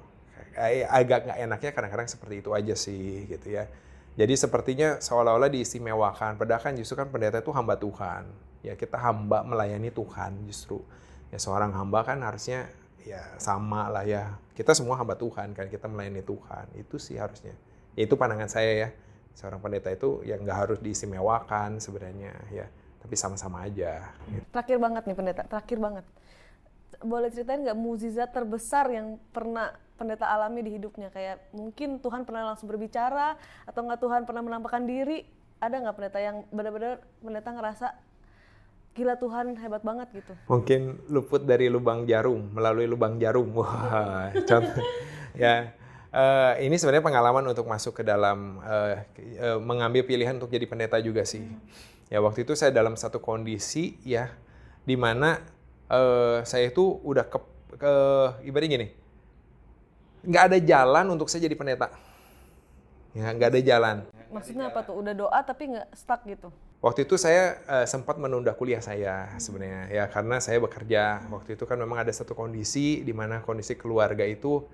[0.56, 3.64] eh, agak nggak enaknya kadang-kadang seperti itu aja sih gitu ya.
[4.12, 6.36] Jadi sepertinya seolah-olah diistimewakan.
[6.36, 8.28] Padahal kan justru kan pendeta itu hamba Tuhan.
[8.60, 10.84] Ya kita hamba melayani Tuhan justru.
[11.32, 12.68] Ya seorang hamba kan harusnya
[13.02, 17.54] ya sama lah ya kita semua hamba Tuhan kan kita melayani Tuhan itu sih harusnya
[17.98, 18.88] ya, itu pandangan saya ya
[19.32, 22.66] seorang pendeta itu yang nggak harus diistimewakan sebenarnya ya
[23.02, 24.14] tapi sama-sama aja
[24.54, 26.04] terakhir banget nih pendeta, terakhir banget.
[27.02, 31.10] Boleh ceritain nggak mukjizat terbesar yang pernah pendeta alami di hidupnya?
[31.10, 33.34] Kayak mungkin Tuhan pernah langsung berbicara
[33.66, 35.26] atau nggak Tuhan pernah menampakkan diri?
[35.58, 37.86] Ada nggak pendeta yang benar-benar pendeta ngerasa
[38.92, 40.32] gila Tuhan hebat banget gitu?
[40.48, 44.84] mungkin luput dari lubang jarum melalui lubang jarum wah contoh
[45.32, 45.72] ya
[46.12, 48.94] eh, ini sebenarnya pengalaman untuk masuk ke dalam eh,
[49.40, 51.44] eh, mengambil pilihan untuk jadi pendeta juga sih
[52.12, 54.28] ya waktu itu saya dalam satu kondisi ya
[54.84, 55.40] di mana
[55.88, 57.38] eh, saya itu udah ke,
[57.80, 57.94] ke
[58.44, 58.88] ibaratnya gini
[60.22, 61.88] nggak ada jalan untuk saya jadi pendeta
[63.16, 63.96] ya nggak ada jalan
[64.32, 64.96] Maksudnya apa tuh?
[64.96, 66.48] Udah doa tapi nggak stuck gitu?
[66.82, 71.30] Waktu itu saya eh, sempat menunda kuliah saya sebenarnya ya karena saya bekerja.
[71.30, 74.66] Waktu itu kan memang ada satu kondisi di mana kondisi keluarga itu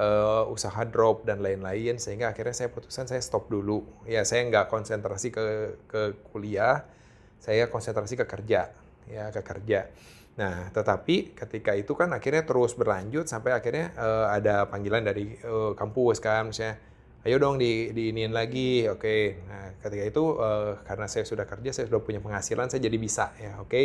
[0.00, 3.84] eh, usaha drop dan lain-lain sehingga akhirnya saya putuskan saya stop dulu.
[4.08, 5.44] Ya saya nggak konsentrasi ke
[5.84, 6.00] ke
[6.32, 6.88] kuliah,
[7.36, 8.72] saya konsentrasi ke kerja
[9.04, 9.92] ya ke kerja.
[10.40, 15.72] Nah, tetapi ketika itu kan akhirnya terus berlanjut sampai akhirnya eh, ada panggilan dari eh,
[15.76, 16.80] kampus kan, misalnya,
[17.26, 19.44] ayo dong di diinin lagi, oke.
[19.44, 23.36] Nah, ketika itu eh, karena saya sudah kerja, saya sudah punya penghasilan, saya jadi bisa
[23.36, 23.82] ya, oke.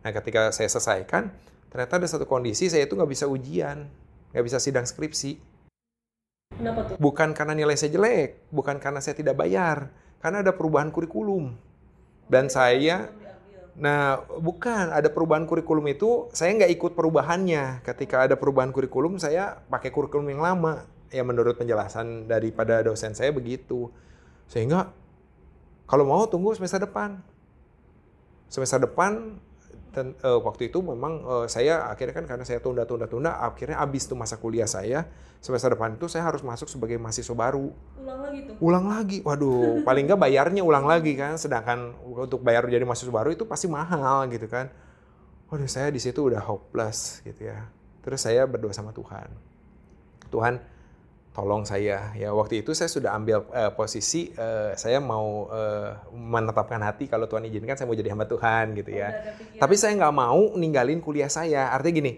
[0.00, 1.28] Nah, ketika saya selesaikan,
[1.68, 3.84] ternyata ada satu kondisi saya itu nggak bisa ujian,
[4.32, 5.36] nggak bisa sidang skripsi.
[6.56, 6.96] Kenapa tuh?
[6.96, 9.92] Bukan karena nilai saya jelek, bukan karena saya tidak bayar,
[10.24, 11.56] karena ada perubahan kurikulum.
[12.30, 13.10] Dan saya
[13.80, 17.80] Nah, bukan ada perubahan kurikulum itu saya nggak ikut perubahannya.
[17.80, 20.84] Ketika ada perubahan kurikulum, saya pakai kurikulum yang lama.
[21.10, 23.90] Ya menurut penjelasan daripada dosen saya begitu.
[24.46, 24.94] Sehingga
[25.84, 27.18] kalau mau tunggu semester depan.
[28.46, 29.38] Semester depan
[29.90, 34.14] ten- eh, waktu itu memang eh, saya akhirnya kan karena saya tunda-tunda-tunda, akhirnya habis tuh
[34.14, 35.06] masa kuliah saya.
[35.40, 38.54] Semester depan itu saya harus masuk sebagai mahasiswa baru Ulang lagi tuh.
[38.60, 39.18] ulang lagi.
[39.24, 41.34] Waduh, paling nggak bayarnya ulang lagi kan.
[41.34, 44.70] Sedangkan untuk bayar jadi mahasiswa baru itu pasti mahal gitu kan.
[45.50, 47.66] Waduh, saya di situ udah hopeless gitu ya.
[48.02, 49.26] Terus saya berdoa sama Tuhan.
[50.30, 50.62] Tuhan,
[51.40, 52.12] tolong saya.
[52.12, 57.24] Ya waktu itu saya sudah ambil eh, posisi eh, saya mau eh, menetapkan hati kalau
[57.24, 59.08] Tuhan izinkan saya mau jadi hamba Tuhan gitu ya.
[59.56, 61.72] Tapi saya nggak mau ninggalin kuliah saya.
[61.72, 62.12] Artinya gini,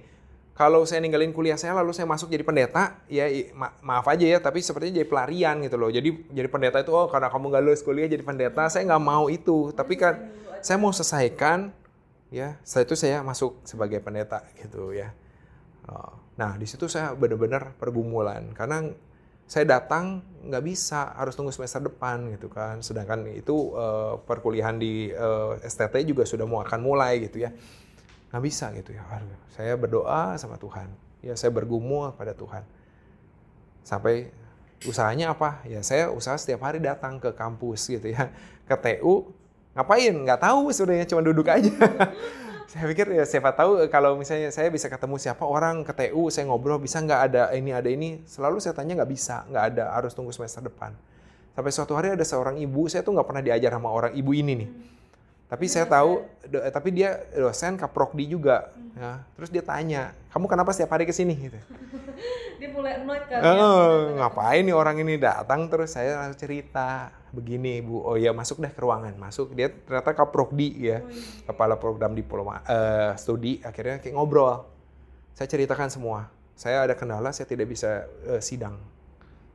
[0.58, 4.42] kalau saya ninggalin kuliah saya lalu saya masuk jadi pendeta, ya ma- maaf aja ya,
[4.42, 5.94] tapi sepertinya jadi pelarian gitu loh.
[5.94, 9.30] Jadi jadi pendeta itu oh karena kamu nggak lulus kuliah jadi pendeta, saya nggak mau
[9.30, 9.70] itu.
[9.70, 11.70] Tapi kan saya mau selesaikan,
[12.34, 12.58] ya.
[12.66, 15.14] Setelah itu saya masuk sebagai pendeta gitu ya.
[15.86, 18.88] Oh, Nah di situ saya benar-benar pergumulan karena
[19.52, 22.80] saya datang nggak bisa harus tunggu semester depan gitu kan.
[22.80, 27.52] Sedangkan itu eh, perkuliahan di eh, STT juga sudah mau akan mulai gitu ya
[28.32, 29.04] nggak bisa gitu ya.
[29.12, 30.88] Aduh, saya berdoa sama Tuhan.
[31.20, 32.64] Ya saya bergumul pada Tuhan.
[33.84, 34.32] Sampai
[34.88, 35.60] usahanya apa?
[35.68, 38.32] Ya saya usaha setiap hari datang ke kampus gitu ya.
[38.64, 39.36] Ke TU.
[39.76, 40.16] Ngapain?
[40.16, 41.68] Nggak tahu sebenarnya cuma duduk aja.
[42.72, 46.48] saya pikir ya siapa tahu kalau misalnya saya bisa ketemu siapa orang ke TU, saya
[46.48, 48.24] ngobrol bisa nggak ada ini ada ini.
[48.24, 50.96] Selalu saya tanya nggak bisa, nggak ada harus tunggu semester depan.
[51.52, 54.64] Sampai suatu hari ada seorang ibu, saya tuh nggak pernah diajar sama orang ibu ini
[54.64, 54.70] nih.
[55.52, 58.72] Tapi saya tahu, do- tapi dia dosen kaprokdi juga.
[58.96, 59.20] Ya.
[59.36, 61.36] Terus dia tanya, kamu kenapa setiap hari ke sini?
[61.36, 61.60] Gitu.
[62.62, 63.42] Dia mulai annoyed kan?
[63.42, 68.60] Eh, ngapain nih orang ini datang terus saya langsung cerita begini bu, oh ya masuk
[68.60, 71.00] deh ke ruangan, masuk dia ternyata kaprokdi ya,
[71.48, 74.68] kepala program diploma eh, studi, akhirnya kayak ngobrol.
[75.32, 78.76] Saya ceritakan semua, saya ada kendala, saya tidak bisa eh, sidang.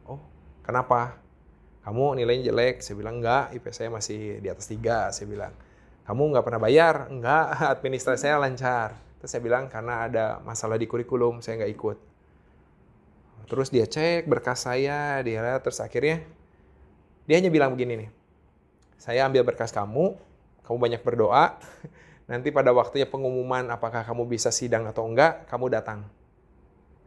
[0.09, 0.17] Oh,
[0.65, 1.21] kenapa?
[1.85, 2.83] Kamu nilainya jelek?
[2.83, 5.53] Saya bilang enggak, IP saya masih di atas tiga, saya bilang.
[6.07, 7.11] kamu nggak pernah bayar?
[7.11, 7.45] Enggak,
[7.77, 8.95] administrasi saya lancar.
[9.19, 11.97] Terus saya bilang karena ada masalah di kurikulum, saya nggak ikut.
[13.47, 16.23] Terus dia cek berkas saya, dia lihat, terus akhirnya
[17.27, 18.09] dia hanya bilang begini nih,
[18.95, 20.15] saya ambil berkas kamu,
[20.63, 21.59] kamu banyak berdoa,
[22.31, 26.07] nanti pada waktunya pengumuman apakah kamu bisa sidang atau enggak, kamu datang.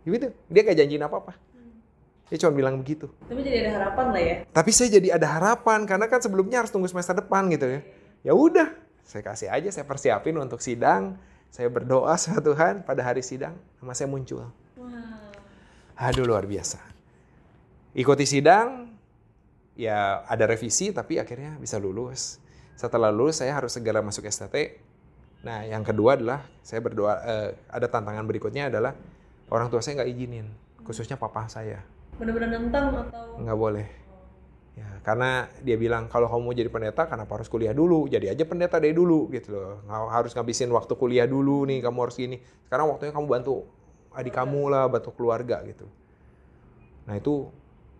[0.05, 1.33] Gitu, dia gak janjiin apa-apa.
[2.31, 3.11] Dia cuma bilang begitu.
[3.27, 4.37] Tapi jadi ada harapan lah ya.
[4.55, 7.81] Tapi saya jadi ada harapan karena kan sebelumnya harus tunggu semester depan gitu ya.
[8.23, 8.71] Ya udah,
[9.03, 11.19] saya kasih aja, saya persiapin untuk sidang.
[11.51, 14.47] Saya berdoa sama Tuhan pada hari sidang, nama saya muncul.
[14.79, 15.35] Wow.
[15.99, 16.79] Aduh luar biasa.
[17.91, 18.90] Ikuti sidang,
[19.77, 22.39] ya ada revisi tapi akhirnya bisa lulus.
[22.75, 24.81] Setelah lulus saya harus segera masuk STT.
[25.45, 28.93] Nah yang kedua adalah saya berdoa, eh, ada tantangan berikutnya adalah
[29.49, 30.47] orang tua saya nggak izinin,
[30.85, 31.81] khususnya papa saya.
[32.17, 33.41] Bener-bener nentang atau?
[33.41, 33.89] Nggak boleh.
[34.79, 38.09] Ya, karena dia bilang kalau kamu mau jadi pendeta kenapa harus kuliah dulu?
[38.09, 39.85] Jadi aja pendeta dari dulu gitu loh.
[39.89, 42.41] Harus ngabisin waktu kuliah dulu nih, kamu harus gini.
[42.65, 43.67] Sekarang waktunya kamu bantu
[44.15, 45.85] adik kamu lah, bantu keluarga gitu.
[47.05, 47.51] Nah itu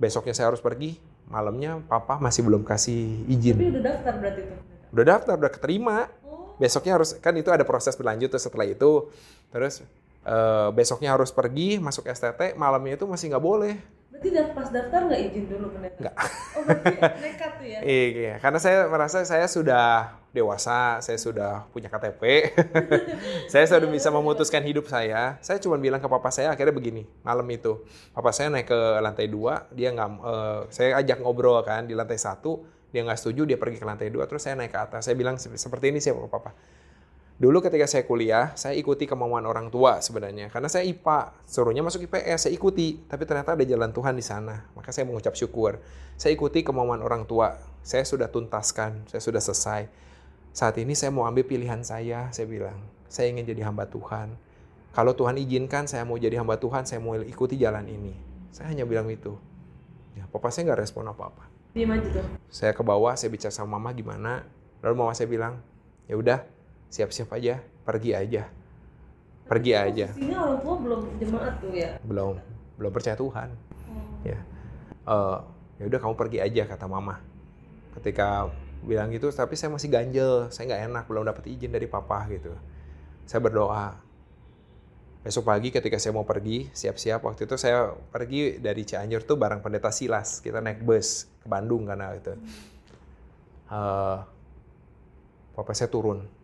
[0.01, 0.97] besoknya saya harus pergi,
[1.31, 3.57] malamnya papa masih belum kasih Tapi izin.
[3.57, 4.59] udah daftar berarti tuh.
[4.91, 5.99] Udah daftar, udah keterima.
[6.27, 6.59] Oh.
[6.59, 9.07] Besoknya harus kan itu ada proses berlanjut tuh setelah itu.
[9.55, 9.87] Terus
[10.27, 13.79] eh, besoknya harus pergi masuk STT, malamnya itu masih nggak boleh.
[14.11, 15.97] Berarti pas daftar nggak izin dulu pendeta?
[16.03, 16.15] Nggak.
[16.59, 17.79] Oh berarti nekat tuh ya?
[17.87, 22.23] Iya, karena saya merasa saya sudah dewasa, saya sudah punya KTP,
[23.53, 25.39] saya sudah bisa memutuskan hidup saya.
[25.43, 29.27] Saya cuma bilang ke papa saya akhirnya begini, malam itu, papa saya naik ke lantai
[29.27, 33.59] dua, dia nggak, eh, saya ajak ngobrol kan di lantai satu, dia nggak setuju, dia
[33.59, 36.15] pergi ke lantai dua, terus saya naik ke atas, saya bilang "Se- seperti ini sih
[36.15, 36.55] papa.
[37.41, 40.53] Dulu ketika saya kuliah, saya ikuti kemauan orang tua sebenarnya.
[40.53, 43.01] Karena saya IPA, suruhnya masuk IPS, saya ikuti.
[43.09, 44.69] Tapi ternyata ada jalan Tuhan di sana.
[44.77, 45.81] Maka saya mengucap syukur.
[46.21, 47.57] Saya ikuti kemauan orang tua.
[47.81, 49.89] Saya sudah tuntaskan, saya sudah selesai.
[50.53, 52.77] Saat ini saya mau ambil pilihan saya, saya bilang.
[53.09, 54.37] Saya ingin jadi hamba Tuhan.
[54.93, 58.13] Kalau Tuhan izinkan saya mau jadi hamba Tuhan, saya mau ikuti jalan ini.
[58.53, 59.33] Saya hanya bilang itu.
[60.13, 61.49] Ya, papa saya nggak respon apa-apa.
[61.73, 62.27] Diem aja tuh.
[62.53, 64.45] Saya ke bawah, saya bicara sama mama gimana.
[64.85, 65.65] Lalu mama saya bilang,
[66.05, 66.45] ya udah,
[66.91, 68.51] siap-siap aja, pergi aja.
[69.47, 70.07] Pergi aja.
[70.11, 71.91] Posisinya orang tua belum jemaat tuh ya?
[72.03, 72.35] Belum
[72.81, 73.49] belum percaya Tuhan.
[73.93, 74.25] Oh.
[74.25, 74.41] Ya.
[75.05, 75.39] Eh,
[75.81, 77.21] ya udah kamu pergi aja kata mama.
[78.01, 78.49] Ketika
[78.81, 82.57] bilang gitu, tapi saya masih ganjel, saya nggak enak, belum dapat izin dari papa gitu.
[83.29, 84.01] Saya berdoa.
[85.21, 89.61] Besok pagi ketika saya mau pergi, siap-siap waktu itu saya pergi dari Cianjur tuh bareng
[89.61, 90.41] pendeta Silas.
[90.41, 92.33] Kita naik bus ke Bandung karena itu.
[93.69, 94.19] Eh,
[95.53, 96.40] papa saya turun.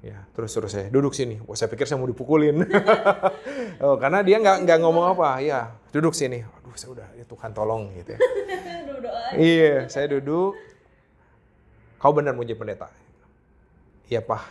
[0.00, 1.36] Ya, terus terus saya duduk sini.
[1.44, 2.64] Wah, saya pikir saya mau dipukulin.
[3.84, 5.44] oh, karena dia nggak nggak ngomong apa.
[5.44, 6.40] Ya, duduk sini.
[6.40, 8.20] Aduh, saya udah ya Tuhan tolong gitu ya.
[9.30, 10.58] Iya, saya duduk.
[12.02, 12.90] Kau benar mau jadi pendeta?
[14.10, 14.42] Iya, Pak.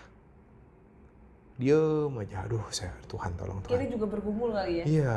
[1.59, 2.47] Diem aja.
[2.47, 3.75] Aduh, saya Tuhan tolong Tuhan.
[3.75, 4.83] Kiri juga bergumul kali ya?
[4.87, 5.15] Iya.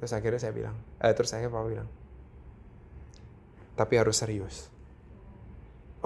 [0.00, 1.88] Terus akhirnya saya bilang, eh terus saya papa bilang,
[3.76, 4.72] tapi harus serius.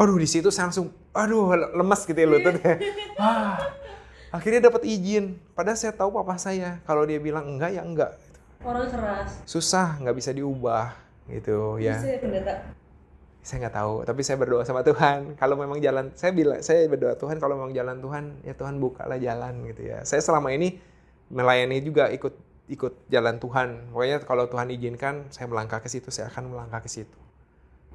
[0.01, 2.80] Aduh di situ saya langsung, aduh lemas gitu ya lututnya.
[3.20, 3.61] Wah,
[4.36, 5.36] akhirnya dapat izin.
[5.53, 8.16] Padahal saya tahu papa saya, kalau dia bilang enggak ya enggak.
[8.64, 9.44] Orang keras.
[9.44, 10.96] Susah, nggak bisa diubah
[11.28, 12.01] gitu ya.
[12.01, 12.55] Bisa ya pendeta?
[13.44, 15.36] Saya nggak tahu, tapi saya berdoa sama Tuhan.
[15.36, 19.20] Kalau memang jalan, saya bilang, saya berdoa Tuhan kalau memang jalan Tuhan, ya Tuhan bukalah
[19.20, 20.01] jalan gitu ya.
[20.09, 20.80] Saya selama ini
[21.28, 22.32] melayani juga ikut
[22.72, 23.92] ikut jalan Tuhan.
[23.92, 27.30] Pokoknya kalau Tuhan izinkan, saya melangkah ke situ, saya akan melangkah ke situ.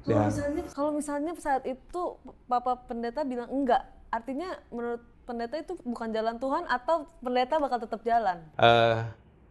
[0.06, 2.02] Kalau Dan- misalnya, kalau misalnya saat itu
[2.46, 3.82] Papa Pendeta bilang enggak,
[4.14, 8.38] artinya menurut pendeta itu bukan jalan Tuhan atau pendeta bakal tetap jalan?
[8.62, 9.02] eh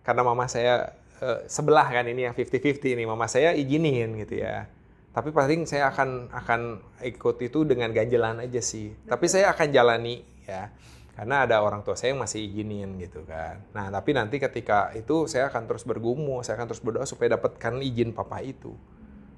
[0.08, 4.72] karena mama saya eh, sebelah kan ini yang 50-50 ini, mama saya izinin gitu ya.
[5.12, 6.62] Tapi paling saya akan akan
[7.03, 8.95] ikut itu dengan ganjelan aja sih.
[9.08, 10.72] Tapi saya akan jalani ya.
[11.16, 13.64] Karena ada orang tua saya yang masih izinin gitu kan.
[13.72, 17.80] Nah, tapi nanti ketika itu saya akan terus bergumul, saya akan terus berdoa supaya dapatkan
[17.80, 18.76] izin papa itu.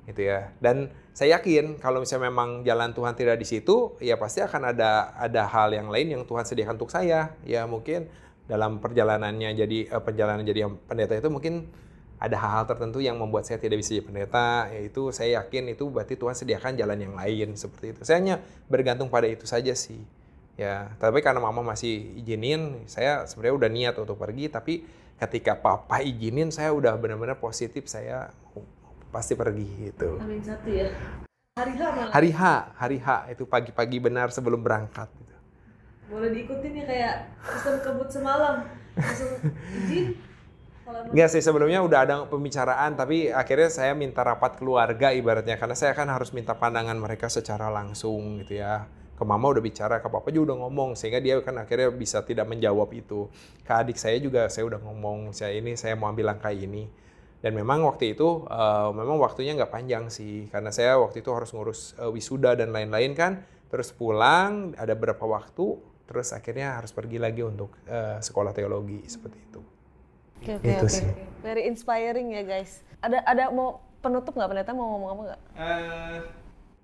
[0.08, 0.56] Gitu ya.
[0.64, 5.12] Dan saya yakin kalau misalnya memang jalan Tuhan tidak di situ, ya pasti akan ada
[5.20, 7.36] ada hal yang lain yang Tuhan sediakan untuk saya.
[7.44, 8.08] Ya mungkin
[8.48, 11.68] dalam perjalanannya jadi eh, perjalanan jadi pendeta itu mungkin
[12.18, 16.18] ada hal-hal tertentu yang membuat saya tidak bisa jadi pendeta, yaitu saya yakin itu berarti
[16.18, 18.02] Tuhan sediakan jalan yang lain seperti itu.
[18.02, 18.36] Saya hanya
[18.66, 20.02] bergantung pada itu saja sih.
[20.58, 24.82] Ya, tapi karena mama masih izinin, saya sebenarnya udah niat untuk pergi, tapi
[25.22, 28.34] ketika papa izinin, saya udah benar-benar positif, saya
[29.12, 30.20] pasti pergi gitu.
[30.44, 30.92] Satu ya.
[31.58, 32.12] Hari H malah.
[32.14, 32.42] Hari H,
[32.78, 35.10] hari H itu pagi-pagi benar sebelum berangkat.
[35.10, 35.36] Gitu.
[36.14, 38.56] Boleh diikutin ya kayak sistem kebut semalam.
[38.94, 39.32] Langsung
[39.74, 40.28] izin.
[40.88, 45.92] Enggak sih sebelumnya udah ada pembicaraan tapi akhirnya saya minta rapat keluarga ibaratnya karena saya
[45.92, 48.88] kan harus minta pandangan mereka secara langsung gitu ya.
[49.18, 52.46] ke mama udah bicara, ke papa juga udah ngomong sehingga dia kan akhirnya bisa tidak
[52.46, 53.26] menjawab itu.
[53.66, 56.86] Ke adik saya juga saya udah ngomong saya ini saya mau ambil langkah ini.
[57.38, 61.54] Dan memang waktu itu uh, memang waktunya nggak panjang sih karena saya waktu itu harus
[61.54, 63.46] ngurus uh, wisuda dan lain-lain kan.
[63.68, 65.78] Terus pulang ada berapa waktu,
[66.08, 69.62] terus akhirnya harus pergi lagi untuk uh, sekolah teologi seperti itu.
[70.42, 71.02] Oke oke oke.
[71.46, 72.82] Very inspiring ya guys.
[73.04, 75.42] Ada ada mau penutup nggak pendeta mau ngomong apa nggak?
[75.54, 76.18] Uh,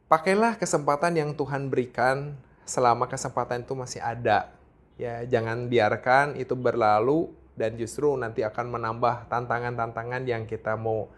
[0.05, 2.37] pakailah kesempatan yang Tuhan berikan
[2.67, 4.53] selama kesempatan itu masih ada.
[4.93, 11.09] Ya, jangan biarkan itu berlalu dan justru nanti akan menambah tantangan-tantangan yang kita mau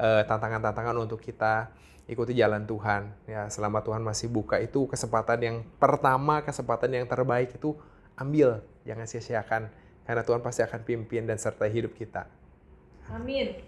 [0.00, 0.24] tantangan
[0.64, 1.68] tantangan-tantangan untuk kita
[2.08, 3.12] ikuti jalan Tuhan.
[3.28, 7.76] Ya, selama Tuhan masih buka itu kesempatan yang pertama, kesempatan yang terbaik itu
[8.16, 9.62] ambil, jangan sia-siakan
[10.08, 12.26] karena Tuhan pasti akan pimpin dan sertai hidup kita.
[13.12, 13.60] Amin.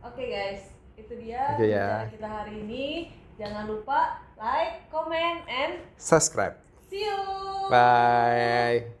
[0.00, 0.62] Oke okay guys,
[0.94, 2.06] itu dia okay, ya.
[2.08, 2.86] kita hari ini.
[3.38, 6.58] Jangan lupa like, comment, and subscribe.
[6.90, 7.18] See you.
[7.70, 8.97] Bye.